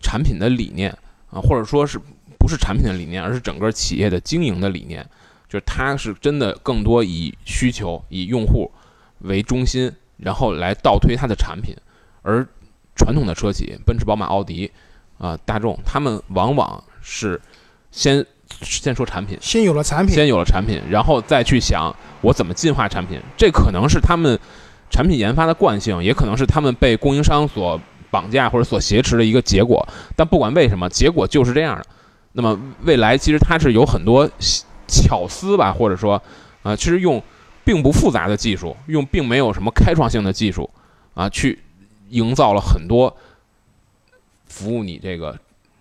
[0.00, 0.90] 产品的理念
[1.30, 1.98] 啊，或者说是
[2.38, 5.02] 不是产品的理念，而是整个企业的经营的理念，
[5.48, 8.70] 就是它是真的更多以需求、以用户
[9.20, 11.74] 为中心，然后来倒推它的产品。
[12.20, 12.46] 而
[12.94, 14.70] 传统的车企，奔驰、宝马、奥迪
[15.22, 17.40] 啊、大众，他们往往是
[17.90, 18.26] 先
[18.60, 23.18] 先说产品，先有了产品，先有了产品，然后再去想我怎么进化产品。
[23.38, 24.38] 这可能是他们。
[24.94, 27.80] 产品研发的惯性，也可能是他们被供应商所
[28.10, 29.88] 绑架或者所挟持的一个结果。
[30.14, 31.86] 但不管为什么，结果就是这样的。
[32.32, 34.30] 那么未来其实它是有很多
[34.86, 36.22] 巧思吧，或者说
[36.62, 37.22] 啊，其实用
[37.64, 40.68] 并不复杂的技术，用并没有什么开创性的技术
[41.14, 41.58] 啊，去
[42.10, 43.16] 营造了很多
[44.52, 45.36] 服务你这个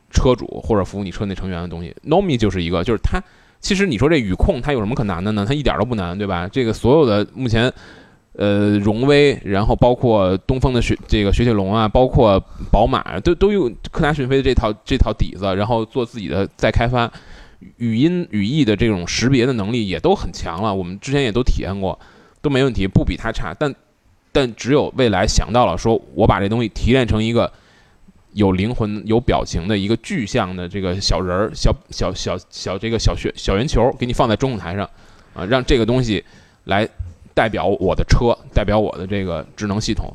[0.09, 1.95] 车主或者服务你车内成员的东西。
[2.07, 3.21] Nomi 就是一个，就是它
[3.59, 5.45] 其实你说这语控它有什么可难的呢？
[5.47, 6.47] 它一点都不难，对吧？
[6.47, 7.71] 这个所有的目前。
[8.33, 17.11] 呃，荣威，然后包括东风的雪这个雪铁龙啊，包括宝马，都都有科大讯飞的这套这套底子，然后做自己的再开发，
[17.75, 20.73] 语音语义的这种识别的能力也都很强了。
[20.73, 21.99] 我们之前也都体验过，
[22.41, 23.53] 都没问题，不比它差。
[23.53, 23.75] 但
[24.31, 27.51] 但只有未来想到了，说我把这东西提炼成一个
[28.33, 34.89] 有灵魂、有表情的一个具象的这个小人儿、小小小小这个小学小圆球，给你放在中控台上
[35.33, 36.23] 啊，让这个东西
[36.65, 36.87] 来。
[37.33, 40.13] 代表我的车，代表我的这个智能系统，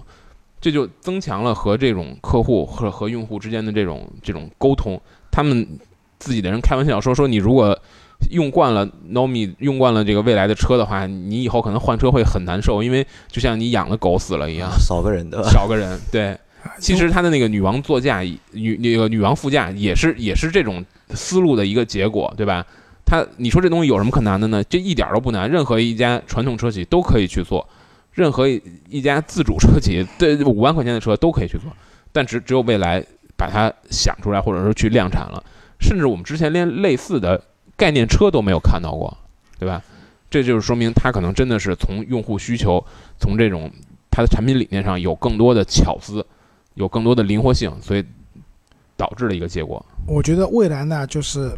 [0.60, 5.00] 这就增强了和这种客户和和用户之间的这种这种沟通。
[5.30, 5.66] 他们
[6.18, 7.76] 自己的人开玩笑说说，你如果
[8.30, 15.98] 用惯了 Nomi，用惯了这个未来的车的话，你以后可能换车会很难受，因为就像你养了狗死了一样，少个人的， 少个人。
[16.12, 16.36] 对，
[16.78, 18.20] 其实它的那个女王座驾，
[18.52, 22.64] 女那个女王副驾也是也是这种思路的一个结果，对吧？
[23.04, 24.62] 它，你说这东西有什么可难的呢？
[24.64, 27.66] 这一点都不难，任何一家传统车企都可以去做，
[28.12, 31.70] 任何一家自主车企，对五万块钱的车都可以去做，
[32.12, 33.04] 但只只有未来
[33.36, 35.42] 把它想出来，或者说去量产了，
[35.78, 37.40] 甚至我们之前连类似的
[37.76, 39.16] 概念车都没有看到过，
[39.58, 39.82] 对吧？
[40.28, 42.84] 这就是说明它可能真的是从用户需求，
[43.20, 43.70] 从这种
[44.10, 46.26] 它的产品理念上有更多的巧思，
[46.76, 48.02] 有更多的灵活性，所以
[48.96, 49.84] 导致了一个结果。
[50.06, 51.50] 我觉得未来呢，就是。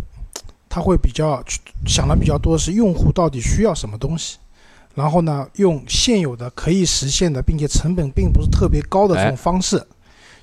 [0.70, 1.42] 他会比较
[1.86, 4.36] 想的比较多是用户到底需要什么东西，
[4.94, 9.82] 然后呢，用现有的可以实现的，并且成本并不是特别高的这种方式，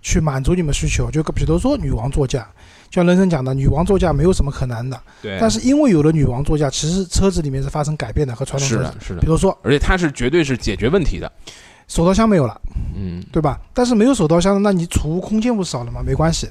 [0.01, 1.11] 去满足你们需求。
[1.11, 2.49] 就比如说女王座驾，
[2.89, 4.99] 就像人生讲的，女王座驾没有什么可难的。
[5.21, 5.37] 对。
[5.39, 9.21] 但是因为有了女王座驾，其实车子里面是发生改变的，和传统车是的，是的。
[9.21, 11.31] 比如说，而且它是绝对是解决问题的，
[11.87, 12.59] 手套箱没有了，
[13.31, 13.59] 对吧？
[13.73, 16.01] 但是没有手套箱，那你储物空间不少了吗？
[16.05, 16.49] 没关系，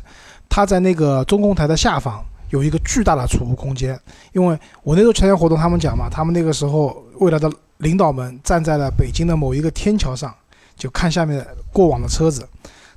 [0.48, 2.24] 它在那个中控台的下方。
[2.50, 3.98] 有一个巨大的储物空间，
[4.32, 10.32] 因为我那时候参加活动，他们讲嘛，他们那个时候未来的领导们站在了北京的某一个天桥上，
[10.76, 12.46] 就看下面过往的车子，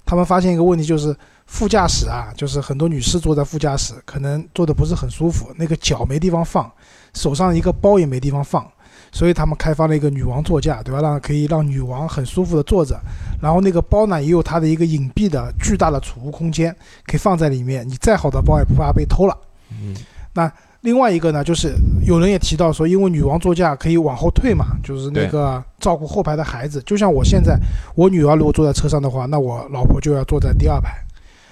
[0.05, 1.15] 他们发现一个问题，就是
[1.47, 6.71] 副驾驶啊，就是很多女士坐在副驾驶，可能坐的不是很舒服，那个脚没地方放，
[7.15, 8.69] 手上一个包也没地方放。
[9.17, 11.01] 所以他们开发了一个女王座驾，对吧？
[11.01, 12.95] 让可以让女王很舒服的坐着，
[13.41, 16.71] 然后那个包呢也有它的一个隐蔽的巨大的储物空间，
[17.07, 17.83] 可以放在里面。
[17.89, 19.35] 你再好的包也不怕被偷了。
[19.71, 19.95] 嗯，
[20.33, 20.51] 那
[20.81, 21.73] 另外一个呢，就是
[22.05, 26.79] 有人也提到说，因为女王座驾可以往后退嘛，就是那个照顾后排的孩子。
[26.85, 27.57] 就像我现在，
[27.95, 30.91] 我女儿如果坐在车上的话，那我老婆就要坐在第二排。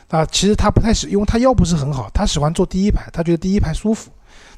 [0.10, 4.12] 啊，其实她不太喜，因为她腰不是很好，她喜欢坐第一排，她觉得第一排舒服。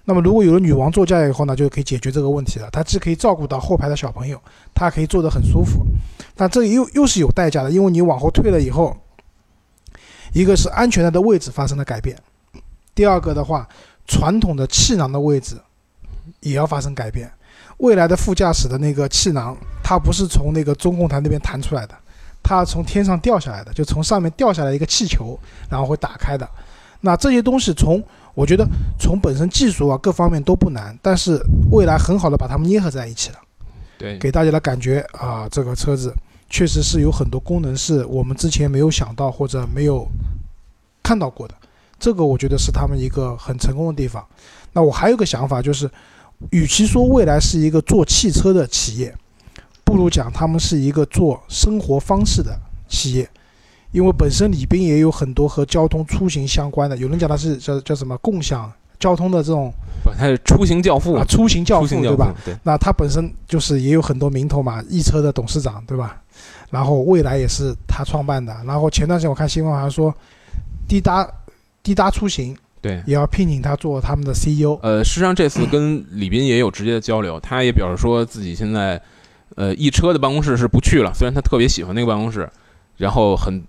[0.10, 2.70] 那么如果有了女王座驾以后呢，就可以解决这个问题了。
[2.72, 4.42] 它既可以照顾到后排的小朋友，
[4.74, 5.86] 它可以坐得很舒服。
[6.34, 8.96] 但这又又是有代价的，因为你往后退了以后，
[10.32, 12.18] 一个是安全带的位置发生了改变，
[12.96, 13.68] 第二个的话，
[14.06, 15.58] 传统的气囊的位置
[16.40, 17.30] 也要发生改变。
[17.80, 21.94] 未来的副驾驶的那个气囊，它不是从那个中控台那边弹出来的，
[22.42, 25.38] 它从天上掉下来的，就从上面掉下来一个气球，
[25.70, 26.48] 然后会打开的。
[27.02, 28.02] 那这些东西从
[28.38, 28.64] 我觉得
[29.00, 33.40] 从本身技术啊各方面都不难，但是未来很好的把它们捏合在一起了，
[33.98, 36.14] 对，给大家的感觉啊，这个车子
[36.48, 40.08] 确实是有很多功能是我们之前没有想到或者没有
[41.02, 41.56] 看到过的，
[41.98, 44.24] 这个我觉得是他们一个很成功的地方。
[44.72, 45.90] 那我还有个想法就是，
[46.52, 49.16] 与其说未来是一个做汽车的企业，
[49.84, 52.56] 不如讲他们是一个做生活方式的
[52.88, 53.28] 企业。
[53.98, 62.36] 因为本身里边也有很多和交通出行相关的，有人讲它是叫叫什么共享交通的这种不，它是出行教父啊，，出行教父行教父对吧？？
[62.46, 66.22] 对，那他本身就是也有很多名头嘛，易车的董事长对吧？
[66.70, 70.14] 然后未来也是他创办的，然后前段时间我看新闻好像说，
[70.88, 71.28] 滴答
[71.82, 73.02] 滴答出行对。
[73.08, 79.02] 也要聘请他做他们的 E CEO，呃，实际上这次跟李斌也有直接的交流，他也表示说自己现在，
[79.56, 82.48] 呃，易车的办公室是不去了，虽然他特别喜欢那个办公室，
[82.98, 83.64] 然后很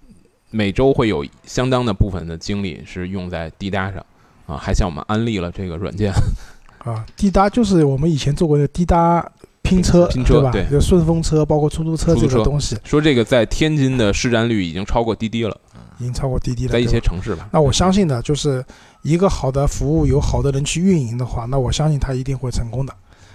[0.51, 4.05] 每周会有相当的部分的精力是用在滴答上，
[4.47, 6.13] 啊，还向我们安利了这个软件。
[6.85, 9.31] 啊，滴答就是我们以前做过的滴答
[9.63, 15.61] 拼车， 拼车对就顺风车，包括出租车这个东西，说这个在天津的市占率已经超过滴滴了，
[15.99, 16.73] 已经超过滴滴了。
[16.73, 17.49] 在一些城市吧。
[17.53, 18.65] 那我相信的就是
[19.03, 22.95] 一个好的服务，有好的人去运营的话，那我相信他一定会成功的。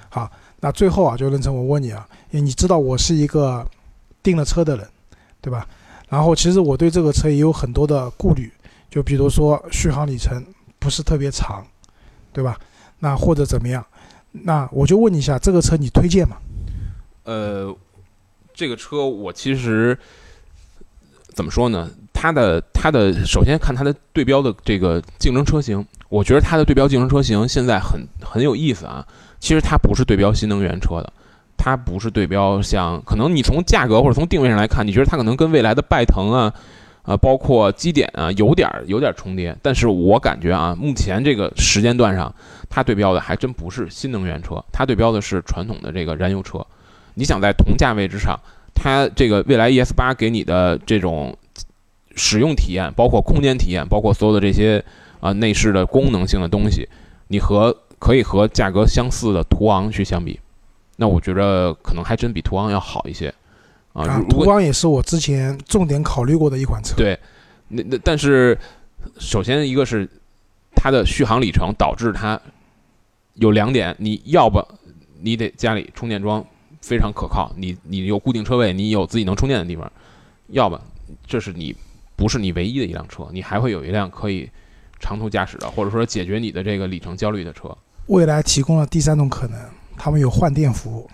[0.10, 3.63] 好，那最后啊，就任成，我问你啊，因为你知道我是一个
[4.23, 4.88] 订了车的人，
[5.41, 5.67] 对吧？
[6.13, 8.54] 然后其实我对这个车也有很多的顾虑，
[8.88, 10.45] 就比如说续航里程
[10.78, 11.65] 不是特别长，
[12.32, 12.56] 对吧？
[12.99, 13.84] 那或者怎么样？
[14.32, 16.38] 那我就问你一下，这个车你推荐吗？
[17.23, 17.76] 呃，
[18.54, 19.97] 这个车我其实
[21.30, 21.89] 怎么说呢？
[22.13, 29.04] 它的它的首先看它的对标的这个竞争车型，我觉得它的对标竞争车型现在很很有意思啊。
[29.39, 31.12] 其实它不是对标新能源车的，
[31.63, 36.54] 它不是对标像可能你从价格或者从定位上来看，你觉得它可能跟未来的拜腾啊。
[37.04, 42.34] 啊，包括基点啊，有点儿有点儿重叠，但是我感觉啊，目前这个时间段上，
[42.69, 46.65] 它对标的还真不是新能源车，它对标的是传统的这个燃油车。
[47.15, 48.39] 你想在同价位之上，
[48.73, 51.38] 它这个蔚来 ES 八给你的这种
[52.15, 54.82] 使用体验，包括空间体验，包括所有的这些
[55.19, 56.88] 啊、内饰的功能性的东西，
[57.28, 60.39] 你和可以和价格相似的途昂去相比，
[60.95, 63.34] 那我觉得可能还真比途昂要好一些
[63.93, 64.06] 啊。
[64.06, 66.95] 啊，途昂也是我之前重点考虑过的一款车。
[66.95, 67.17] 对，
[67.67, 68.58] 那那但是
[69.19, 70.08] 首先一个是
[70.75, 72.39] 它的续航里程导致它
[73.36, 74.63] 有两点，你要不
[75.21, 76.45] 你得家里充电桩
[76.82, 79.91] 非常可靠，你你有固定车位，你有自己能充电的地方，
[80.47, 80.79] 要么
[81.25, 81.75] 这是你
[82.15, 84.49] 不是你唯一的一辆车，你还会有一辆可以
[84.99, 87.75] 长途驾驶的，或者说解决你的这个里程焦虑的车。
[88.08, 89.58] 未来提供了第三种可能，
[89.97, 91.10] 他们有换电服务。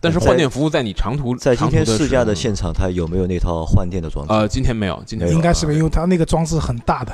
[0.00, 4.32] 但是换电服务在你长途在今天试驾的，现场，它有没有那套换电的装置？
[4.32, 7.12] 呃，今天没有，今天应该是没有，因为它那个装置很大的。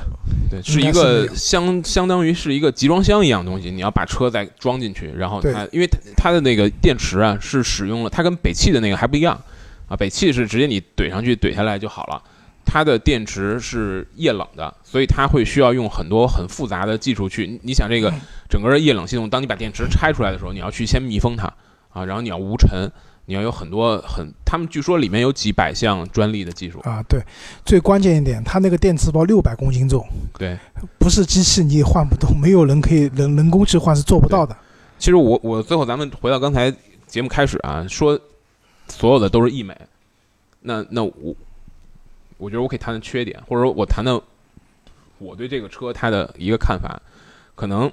[0.51, 9.41] 对，是一个相相当于是一个集装箱一样东西，你要把车再装进去，然后它因为它它的那个电池啊是使用了，它跟北汽的那个还不一样。
[9.89, 12.23] 啊，北汽是直接你怼上去怼下来就好了，
[12.65, 18.13] 它的电池是液冷的，所以它会需要用很多很复杂的技术去，你你想这个
[18.49, 21.47] 整个的液冷系统，当你把电池拆出来的时候，你要去先密封它
[21.91, 22.91] 啊，然后你要无尘。
[23.27, 27.19] 你要有很多很，他们据说里面有几百项专利的技术，啊，对，
[27.65, 30.07] 最关键一点，它那个电池包六百公斤重，
[30.39, 30.59] 对，
[30.99, 34.55] 不是机器你也换不动，没有人可以人人工去换是做不到的。
[34.99, 36.71] 其实我我最后咱们回到刚才
[37.07, 38.21] 节目开始啊，说
[38.89, 39.75] 所有的都是溢美，
[40.61, 41.35] 那那我
[42.45, 44.21] 我觉得我可以谈谈缺点，或者说我谈谈
[45.17, 47.01] 我对这个车它的一个看法。
[47.55, 47.91] 可能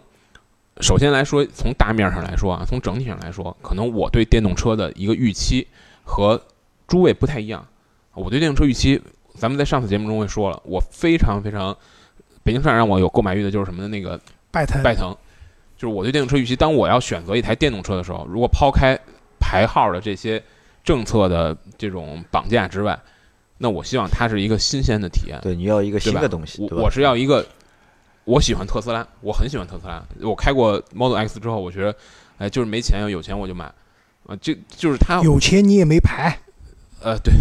[0.81, 5.65] 首先来说，从大面上来说啊，从整体上来说，可能我对电动车的一个预期
[6.03, 6.41] 和
[6.85, 7.65] 诸位不太一样。
[8.13, 9.01] 我对电动车预期，
[9.35, 11.73] 咱们在上次节目中也说了，我非常非常
[12.43, 13.87] 北京市场让我有购买欲的就是什么呢？
[13.87, 14.19] 那个
[14.51, 15.15] 拜腾，拜腾，
[15.77, 18.99] 就是我对电动车预期，当我要选择一台电动车的时候，如果抛开
[19.39, 20.43] 排号的这些
[20.83, 22.99] 政策的这种绑架之外，
[23.63, 27.45] 那我希望它是一个新鲜的体验，对，你要一个新的东西，我我是要一个
[28.23, 30.03] 我喜欢特斯拉，我很喜欢特斯拉。
[30.21, 31.95] 我开过 Model X 之后，我觉得，
[32.39, 33.65] 哎，就是没钱，有钱我就买，
[34.25, 36.35] 啊，就就是它有钱你也没牌，
[37.01, 37.31] 呃，对，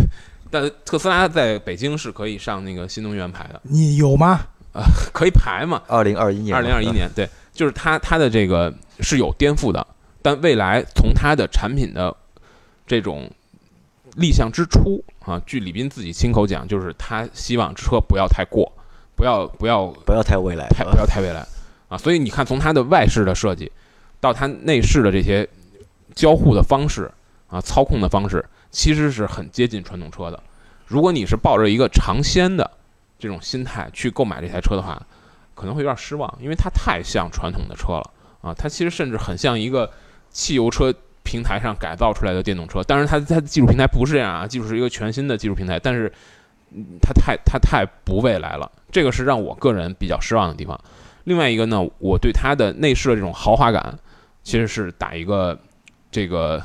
[0.51, 4.41] 但特斯拉在北京是可以上那个新能源牌的，你有吗？
[4.73, 5.83] 啊可以排嘛？
[5.89, 9.85] 二零二一年嘛，二零二一年， 对，就是它它的这个是有颠覆的，
[10.21, 12.15] 但未来从它的产品的
[12.87, 13.29] 这种
[14.17, 18.71] 立项之初啊，据李斌自己亲口讲，就是他希望车不要太过，
[19.17, 21.47] 不要不要不要太未来，太不要太未来
[21.89, 23.71] 啊，所以你看，从它的外饰的设计
[24.21, 25.49] 到它内饰的这些
[26.15, 27.11] 交互的方式
[27.49, 30.43] 啊，操控的方式，其实是很接近传统车的。
[30.87, 32.69] 如果你是抱着一个尝鲜的
[33.19, 35.01] 这种心态去购买这台车的话，
[35.55, 39.91] 可能会有点失望，因为它太像传统的车了啊，它其实甚至很像一个
[40.31, 40.93] 汽油车
[41.23, 42.83] 平台上改造出来的电动车。
[42.83, 46.13] 当然，它它的技术平台不是这样啊，技术是一个全新的技术平台，但是
[46.73, 50.79] 嗯它太它太不未来了，这个是让我个人比较失望的地方。
[51.25, 53.99] 另外一个呢，我对它的内饰的这种豪华感，
[54.43, 55.59] 其实是打一个
[56.11, 56.63] 这个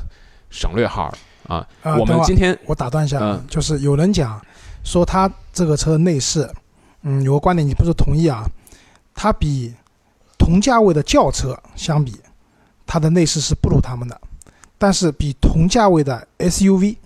[0.50, 1.66] 省略号的啊。
[1.98, 4.40] 我们今天我打断一下，就是有人讲
[4.82, 6.48] 说他这个车内饰，
[7.02, 8.44] 嗯，有个观点你不是同意啊？
[9.14, 9.74] 它比
[10.38, 12.14] 同价位的轿车相比，
[12.86, 14.20] 它的内饰是不如他们的，
[14.78, 16.96] 但是比同价位的 SUV，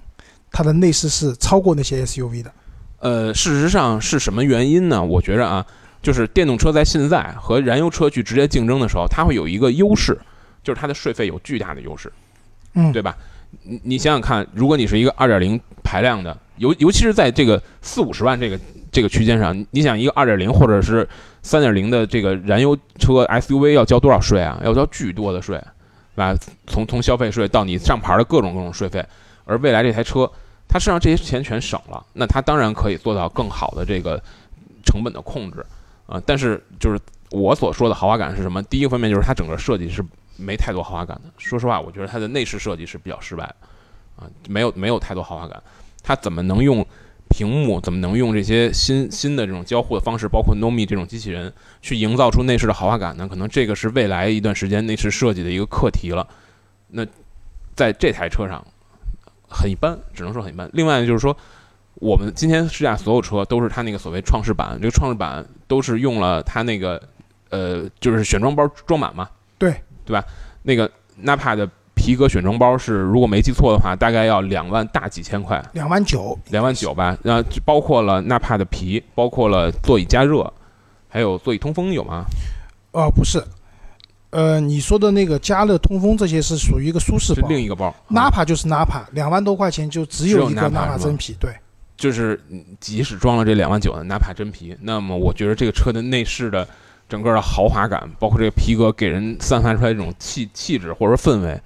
[0.51, 2.53] 它的内饰是超过那些 SUV 的。
[2.99, 5.03] 呃，事实上是什么原因呢？
[5.03, 5.65] 我觉着啊，
[6.03, 10.19] 就是电动车在现在和燃油车去直接竞争的时候，它会有一个优势，
[10.63, 12.13] 就是它的税费有巨大的优势，
[12.75, 13.17] 嗯，对吧？
[13.63, 18.61] 你你想想看，如果你是一个2.0排量的，尤尤其是在这个四五十万这个
[18.93, 21.09] 这个区间上，你想一个2.0或者是
[21.43, 24.61] 3.0的这个燃油车 SUV 要交多少税啊？
[24.63, 25.65] 要交巨多的税，对
[26.21, 26.37] 啊？
[26.67, 29.05] 从从消费税到你上牌的各种各种税费，
[29.45, 30.31] 而未来这台车，
[30.69, 34.23] 它实际上这些钱全省了，那它当然可以做到更好的这个
[34.85, 35.65] 成本的控制
[36.07, 36.99] 啊、但是就是
[37.31, 38.61] 我所说的豪华感是什么？
[38.65, 40.05] 第一个方面就是它整个设计是
[40.37, 41.31] 没太多豪华感的。
[41.39, 43.55] 说实话，我觉得它的内饰设计是比较失败的
[44.17, 45.63] 啊，没有没有太多豪华感。
[46.03, 46.85] 它怎么能用
[47.31, 51.51] 屏幕，怎么能用这些新新的这种交互的方式，包括 Nomi 这种机器人，
[51.81, 53.27] 去营造出内饰的豪华感呢？
[53.27, 56.27] 可能这个是未来一段时间内饰设计的一个课题了。
[56.89, 57.07] 那
[57.75, 58.63] 在这台车上
[59.49, 60.69] 很一般，只能说很一般。
[60.73, 61.35] 另外就是说，
[61.95, 67.01] 我们今天试驾所有车都是它那个所谓创世版，这个创世版都是用了它那个
[67.49, 69.75] 呃，就是选装包装满嘛，对
[70.05, 70.25] 对吧？
[70.63, 70.91] 那个
[71.23, 71.69] Napa 的
[72.01, 77.15] 皮革选装包是，如果没记错的话，大概要两万大几千块，两万九，两万九吧。
[77.23, 80.51] 然后就包括了 Napa 的皮，包括了座椅加热，
[81.09, 82.25] 还有座椅通风有吗？
[82.93, 83.45] 哦，不是，
[84.31, 87.95] 呃，你说的那个加热、通风这些是属于一个舒适另一个包。
[88.09, 91.55] ，Napa 就是 Napa，两万多块钱就只只有有一个 Napa 吗真皮，对，
[91.99, 96.67] 就是嗯即使装了这两万九的 Napa 真皮，那么我觉得这个车的内饰的
[97.09, 101.61] 整个的豪华感，包括这个皮革给人散发出来这种气气质或者说氛围，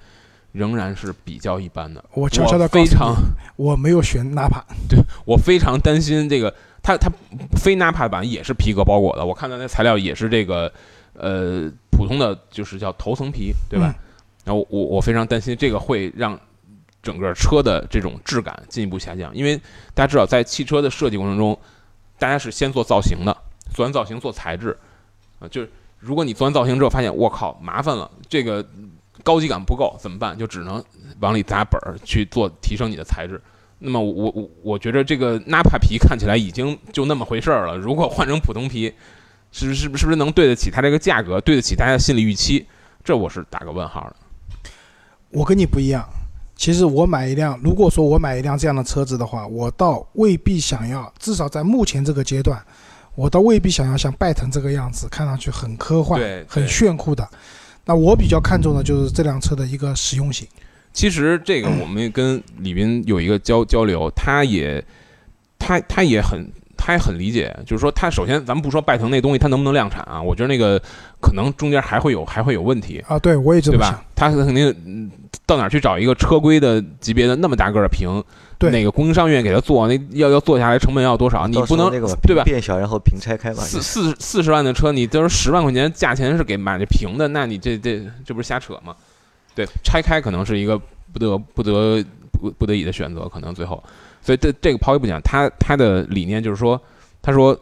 [0.55, 2.03] 仍然是比较一般的。
[2.13, 3.13] 我悄悄的非常，
[3.57, 4.63] 我没有选纳帕。
[4.87, 7.11] 对我非常担心这个，它它
[7.57, 10.71] 非 Napa 版也是皮革包裹的，我看到那材料也是这个
[11.13, 13.93] 呃普通的就是叫头层皮，对吧？
[14.45, 16.39] 然后我我非常担心这个会让
[17.01, 19.57] 整个车的这种质感进一步下降，因为
[19.93, 21.57] 大家知道，在汽车的设计过程中，
[22.17, 23.35] 大家是先做造型的，
[23.73, 24.77] 做完造型做材质，
[25.39, 28.63] 啊，就是如果你做完造型之后发现我靠麻烦了，这个
[29.23, 30.37] 高级感不够怎么办？
[30.37, 30.83] 就只能
[31.19, 33.41] 往里砸本儿去做提升你的材质。
[33.79, 38.93] 那么我我我觉得这个 Napa 皮看起来已经就那么回事儿了，如果换成普通皮，
[39.51, 42.65] 是是不是不是能对得起它这个价格，对得起大家的心理预期？
[43.03, 44.15] 这我是打个问号的。
[45.29, 46.07] 我跟你不一样。
[46.55, 52.57] 其实我买一辆，如果说我买一辆这样的车子的话，我倒未必想要，至少在目前这个阶段，
[53.13, 57.27] 我倒未必想要像拜腾这个样子，看上去很科幻、很炫酷的。
[57.85, 60.47] 那我比较看重的就是这辆车的一个实用性。
[60.91, 64.83] 其实这个我们跟李斌有一个交交流，他也
[65.59, 70.81] 他他也很他也很理解，就是说他首先咱们不说拜腾那东西它能不能量产啊，我觉得那个
[71.21, 74.03] 可能中间还会有还会有问题，啊，对我也这对吧？
[74.15, 75.11] 他肯定嗯
[75.45, 78.23] 到哪儿去找一个车规的级别的那么大个儿的屏，
[78.57, 81.47] 对哪个供应商愿意给他做，那要要做下来成本要多少？
[81.47, 81.89] 你不能
[82.21, 88.95] 对吧变小，然后平拆开嘛，四四四十万的车，你都是十万块钱价钱是给买这平的，那你这这这不是瞎扯吗？
[89.53, 90.79] 对，拆开可能是一个
[91.11, 93.81] 不得不得不不得已的选择，可能最后，
[94.21, 96.81] 所以这这个抛开不讲，他他的理念就是说，
[97.21, 97.57] 他说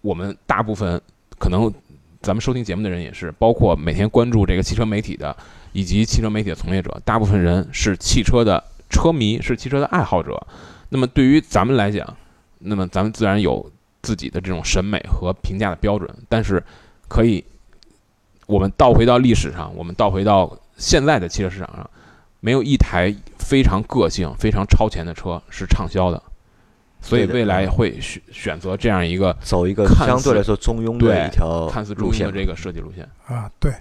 [0.00, 1.00] 我们大部分
[1.38, 1.72] 可能
[2.20, 5.36] 咱们收听节目的人也是，包括每天关注这个汽车媒体的
[5.72, 10.46] 以及汽车媒体的从业者，大部分人是汽车的车迷，是汽车的爱好者。
[10.88, 12.16] 那么对于咱们来讲，
[12.58, 13.70] 那么咱们自然有
[14.02, 16.62] 自己的这种审美和评价的标准，但是
[17.08, 17.44] 可以，
[18.46, 21.90] 我们倒回到历史上，我们倒回到现在的汽车市场上，
[22.40, 26.22] 没有一台非常个性、非常超前的车是畅销的，
[27.00, 32.10] 所以未来会选选择这样一个走一个相对来说中庸的一条看似中。
[32.10, 33.08] 庸的这个设计路线。
[33.26, 33.72] 啊，对。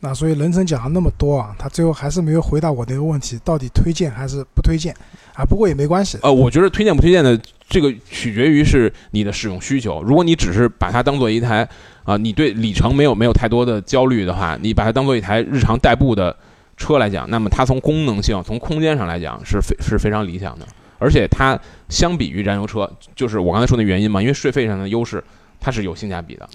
[0.00, 4.94] 那所以人生讲了那么多啊，他最后还是没有回答我那个问题，到底推荐还是不推荐
[5.34, 5.44] 啊？
[5.44, 10.02] 不过也没关系，呃，我觉得推荐不推荐的这个取决于是你的使用需求。
[10.02, 11.66] 如果你只是把它当做一台
[12.04, 16.36] 啊、你对里程没有没有太多的焦虑的话，你把它当做一台日常代步的
[16.76, 20.66] 车来讲，那么它从功能性、从空间上来讲是非是非常理想的。
[20.98, 25.22] 而且它相比于燃油车，就是我刚才说的原因嘛，因为税费上的优势，
[25.58, 26.48] 它是有性价比的。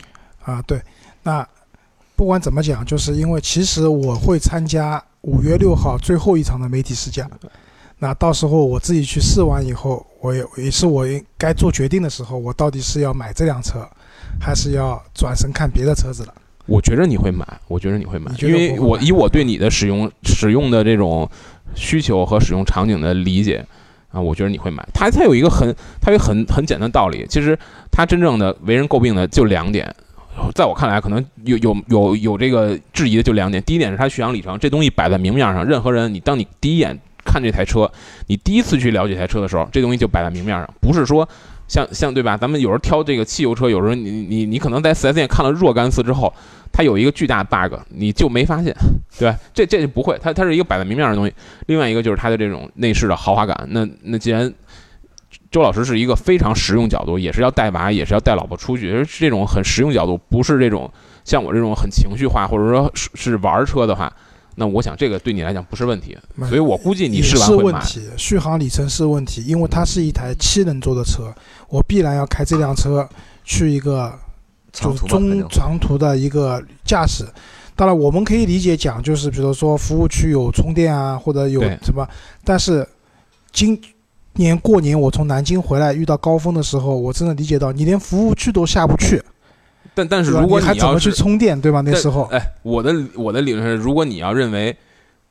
[0.44, 0.82] 啊，对，
[1.24, 1.46] 那
[2.22, 7.28] 不管怎么讲，就是因为其实我会参加五月六号最后一场的媒体试驾，
[7.98, 13.80] 那到时候我自己去试完以后，我也也是我应该做决定的时候，我到底是要买这辆车，
[14.40, 16.34] 还是要转身看别的车子了？
[16.68, 21.28] 我觉着你会买，我觉着你会买因为我以我对你的使用使用的这种
[21.74, 23.66] 需求和使用场景的理解
[24.12, 24.88] 啊，我觉得你会买。
[24.94, 27.58] 它它有一个很它有很很简单的道理，其实
[27.92, 29.92] 它真正的为人诟病的就两点，
[30.56, 33.62] 在我看来可能有有有有这个质疑的就两点。
[33.64, 37.92] 第一点是它续航里程，这东西摆在明面上，任何人你当你第一眼看这台车，
[38.28, 41.28] 你第一次去了解这台车的时候，这东西就摆在明面上，不是说。
[41.68, 42.36] 像像对吧？
[42.36, 46.34] 咱们有时候挑这个汽油车，有时候你你你可能在 4S 店看了若干次之后，
[46.70, 48.76] 它有一个巨大的 bug，你就没发现，
[49.18, 49.38] 对吧？
[49.54, 51.34] 这这就不会，它它是一个摆在明面上的东西。
[51.68, 53.58] 另外一个就是它的这种内饰的豪华感。
[53.70, 54.54] 那那既然
[55.52, 60.90] 周老师是一个非常实用角度，也是要带娃，也是要带老婆出去，是这种很实用角度，不是这种
[61.26, 64.12] 像我这种很情绪化，或者说是是玩车的话，
[64.56, 66.18] 那我想这个对你来讲不是问题。
[66.48, 67.82] 所以我估计你也试完会买。
[67.82, 71.34] 是问题，续航里程是问题，因为它是一台七人座的车，
[71.68, 73.08] 我必然要开这辆车
[73.44, 74.18] 去一个
[74.72, 77.26] 就中长途的一个驾驶。
[77.76, 82.08] 当然，我们可以理解讲，就是比如说服务区有充电啊，或者有什么。
[82.46, 82.88] 但是
[83.52, 83.78] 今
[84.34, 89.22] 年过年我从南京回来遇到高峰的时候，我真的理解到你连服务区都下不去，
[89.94, 91.82] 但但是如果你还怎么去充电，对吧？
[91.82, 94.76] 那时候哎，我的我的理论是，如果你要认为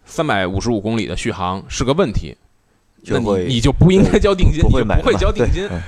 [0.05, 2.37] 三百五十五公里的续航是个问题，
[3.07, 5.81] 那你你就不应该交定金，不你就不会交定金，嗯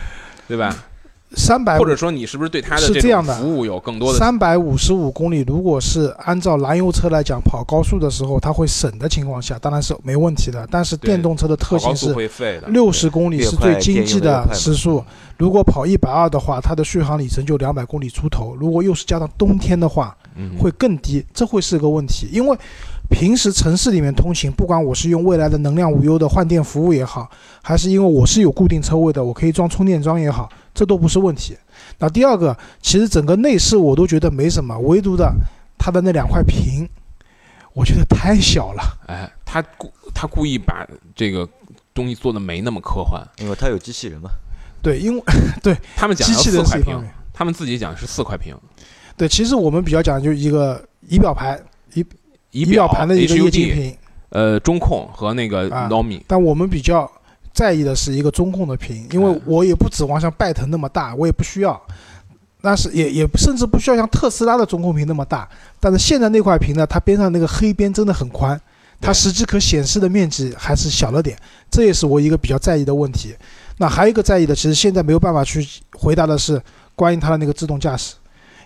[0.48, 0.74] 对吧？
[1.34, 4.18] 三百或者说你是不是对它的这是这样的种服务有更多的？
[4.18, 10.66] 三百五十五公里，如果是按照燃油车来讲，跑高速的时候它会省的情况下，当然是没问题的。
[10.70, 12.14] 但是电动车的特性是
[12.68, 15.04] 六十公里是最经济的时速，
[15.38, 18.54] 如果跑一百二的话，它的续航里程就两百公里出头。
[18.54, 22.28] 如果又是加上冬天的话，嗯会更低，这会是个问题。
[22.32, 22.56] 因为
[23.12, 27.30] 平时城市里面通勤，不管我是用未来的能量无忧的换电服务也好，
[27.62, 31.56] 还是因为我是有固定车位的，我可以装充电桩也好，这都不是问题。
[31.98, 35.32] 那第二个，其实整个内饰我都觉得没什么，唯独的
[35.78, 36.88] 它的那两块屏，
[37.74, 38.82] 我觉得太小了。
[39.06, 40.84] 哎，他故他故意把
[41.14, 41.48] 这个
[41.94, 44.30] 东西做的没那么科幻，因为它有机器人嘛，
[44.82, 45.22] 对，因为
[45.62, 48.56] 对他们讲机器四块屏人是一方面，他们自己讲是四块屏，
[49.16, 51.62] 对，其实我们比较讲究一个仪表盘、
[51.94, 52.04] 仪
[52.52, 53.96] 仪表盘的一个液晶屏，
[54.30, 57.10] 呃中控和那个啊 Nomi，但我们比较
[57.52, 61.80] 在意的是一个中控的屏，因为嗯我也不指望像拜腾那么大，我也不需要。
[62.64, 65.48] 但是也也甚至不需要像特斯拉的中控屏那么大，
[65.80, 68.60] 但是现在那块屏呢，它边上那个黑边真的很宽，
[69.00, 71.36] 它实际可显示的面积还是小了点，
[71.68, 73.34] 这也是我一个比较在意的问题。
[73.78, 75.66] 那还有一个在意的，其实现在没有办法去
[75.98, 76.62] 回答的是
[76.94, 78.14] 关于它的那个自动驾驶，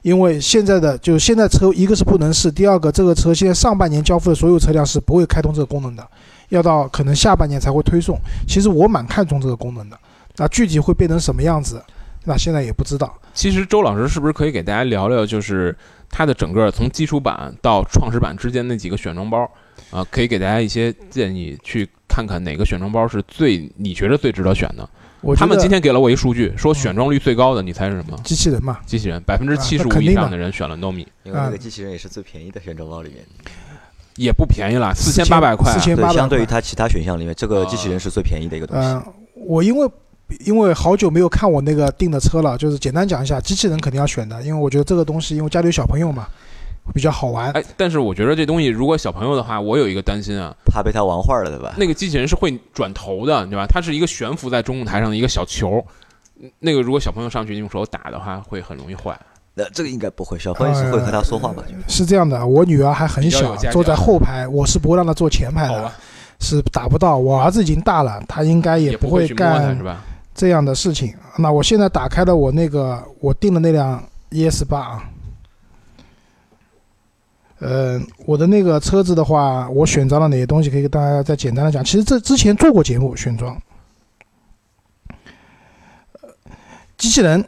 [0.07, 6.09] 因为现在的就现在车一个是不能试，第二个这个车现在上半年交付的所有车辆是不会开通这个功能的，
[6.51, 8.17] 要到可能下半年才会推送。
[8.47, 9.99] 其实我蛮看重这个功能的，
[10.37, 11.83] 那具体会变成什么样子，
[12.23, 13.13] 那现在也不知道。
[13.35, 15.77] 其实周老师是不是可以给大家聊聊，就是
[16.09, 19.51] 它的整个从基础版到创始版之间那几个选装包
[19.91, 24.89] 啊，可以给大家一些建议，去看看哪个选装包是最你觉得最值得选的。
[25.37, 28.19] 他们今天给了我一数据，说选装率最高的，你猜是什么？
[28.25, 30.35] 机器人嘛，机器人，百分之七十五以上的。
[30.39, 33.23] 人选了 Nomi，因为那啊个机器人也是最便宜的选装包里面，
[34.15, 35.71] 也不便宜了，四千八百块。
[35.71, 38.89] 四千八百，相对于它其他选项里面，这个机器啊人是最便宜的一个东西。
[38.89, 39.05] 嗯、
[39.35, 39.87] 我因为
[40.47, 46.27] 因为好久没有看我那个订的车了，就是简单讲一下，机器人肯定要选的，因为我觉得这个东西，因为家里有小朋友嘛，
[46.95, 47.51] 比较好玩。
[47.53, 51.75] 哎，但是我觉得这东西如果小朋友的话，我有一个担心啊，怕被他玩坏了，对吧？
[51.77, 53.67] 那个机器人是会转头的，对吧？
[53.67, 55.85] 它是一个悬浮在中控台上的一个小球，
[56.41, 59.19] 嗯那个如果小朋友上去用手打的话，会很容易坏。
[59.55, 61.63] 那这个应该不会，小朋友是会和他说话吧？
[61.67, 65.91] 就是是这样的，我女儿还很小坐在后排，我是不会让她坐前排的，，
[66.41, 67.17] 是打不到。
[67.17, 69.79] 我儿子已经大了，他应该也不会干？
[70.35, 71.15] 这样的事情。
[71.39, 75.05] 那我现在打开了我那个我订的那辆 ES 八啊，
[77.59, 81.83] 呃，我的那个车子的话，我选装了哪些东西，可以给大家再简单的讲。
[81.85, 83.57] 其实这之前做过节目选装，
[86.21, 86.29] 呃
[86.99, 87.43] 机器人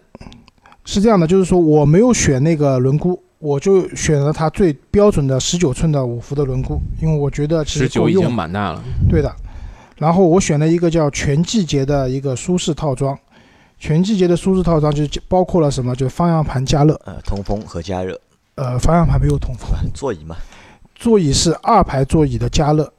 [0.85, 9.31] 是这样的，就是说我没有选那个轮毂，我就选了它最标准的十九寸的五伏的轮毂，因为我觉得其实十九已经蛮大了，对的，
[9.97, 13.19] 然后我选了一个叫全季节的一个舒适套装，
[13.79, 15.95] 全季节的舒适套装就包括了什么？
[15.95, 18.19] 就方向盘加热，呃，通风和加热，
[18.59, 20.37] 呃，方向盘没有通风，座椅嘛，
[20.97, 22.93] 座椅是二排座椅的加热，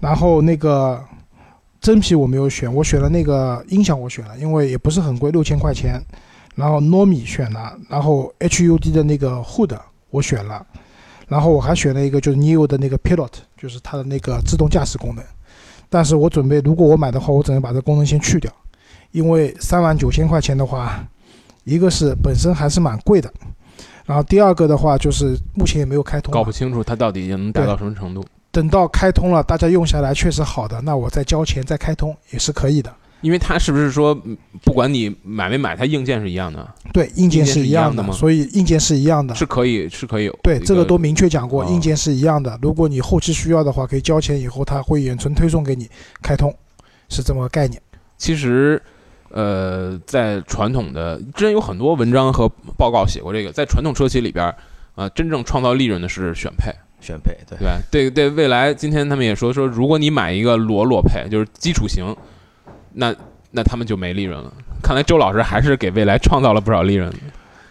[0.00, 1.00] 然后那个
[1.80, 6.04] 真皮我没有选，我选了那个音响我选了，因为也不是很贵，六千块钱，
[6.56, 9.78] 然后糯米选了，然后 HUD 的那个 Hood
[10.10, 10.66] 我选了，
[11.28, 15.24] 然后我还选了一个就是 Neo 的那个 Pilot，就是它的那个自动驾驶功能，
[15.88, 18.52] 但是我准备如果我买的话，我准备把这功能先去掉，
[19.12, 21.06] 因为三万九千块钱的话，
[21.62, 23.32] 一个是本身还是蛮贵的。
[24.06, 28.24] 然后第二个的话就是目前也没有开通，搞不清楚它到底能达到什么程度。
[28.52, 32.94] 等到开通了，大家用下来确实好的，那我再交钱再开通也是可以的。
[33.22, 39.34] 因为它是不是说，嗯不管你买没买，它硬件是一样的，对，硬件是是一样的，一样的吗所以硬件是一样的。
[39.34, 42.58] 是可以是可以有对，这个都明确讲过，哦硬件是一样的。
[42.62, 45.88] 如果你后期需要的话，可以交钱以后，它会远程推送给你
[46.22, 46.54] 开通，
[47.08, 47.80] 是这么个概念。
[48.18, 48.80] 其实，
[49.30, 54.54] 呃，在传统的之前有很多文章和报告写过这个，在传统车企里边，
[54.94, 57.78] 呃，真正创造利润的是选配，选配，对对吧？
[57.90, 62.14] 对对，未来今天他们也说说，如果你买一个裸裸配，就是基础型，
[62.92, 63.14] 那
[63.50, 64.52] 那他们就没利润了。
[64.82, 67.12] 看来周老师还是给未来创造了不少利润。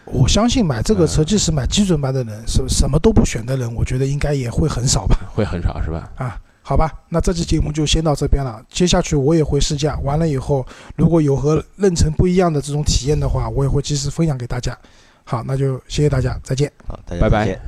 [0.06, 5.18] 我相信买这个车，嗯即使买基准版的人，什什么都不选的人，我觉得应该也会很少吧。
[5.34, 6.12] 会很少是吧？
[6.18, 6.38] 啊，
[6.68, 8.60] 好吧，那这期节目就先到这边了。
[8.72, 14.76] 接下去我也会试驾，完了以后如果有和任成不一样的这种体验的话，我也会及时分享给大家。
[15.24, 16.72] 好，那就谢谢大家，再见。
[16.88, 17.60] 好，大家拜拜。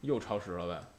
[0.00, 0.90] 又超时了呗。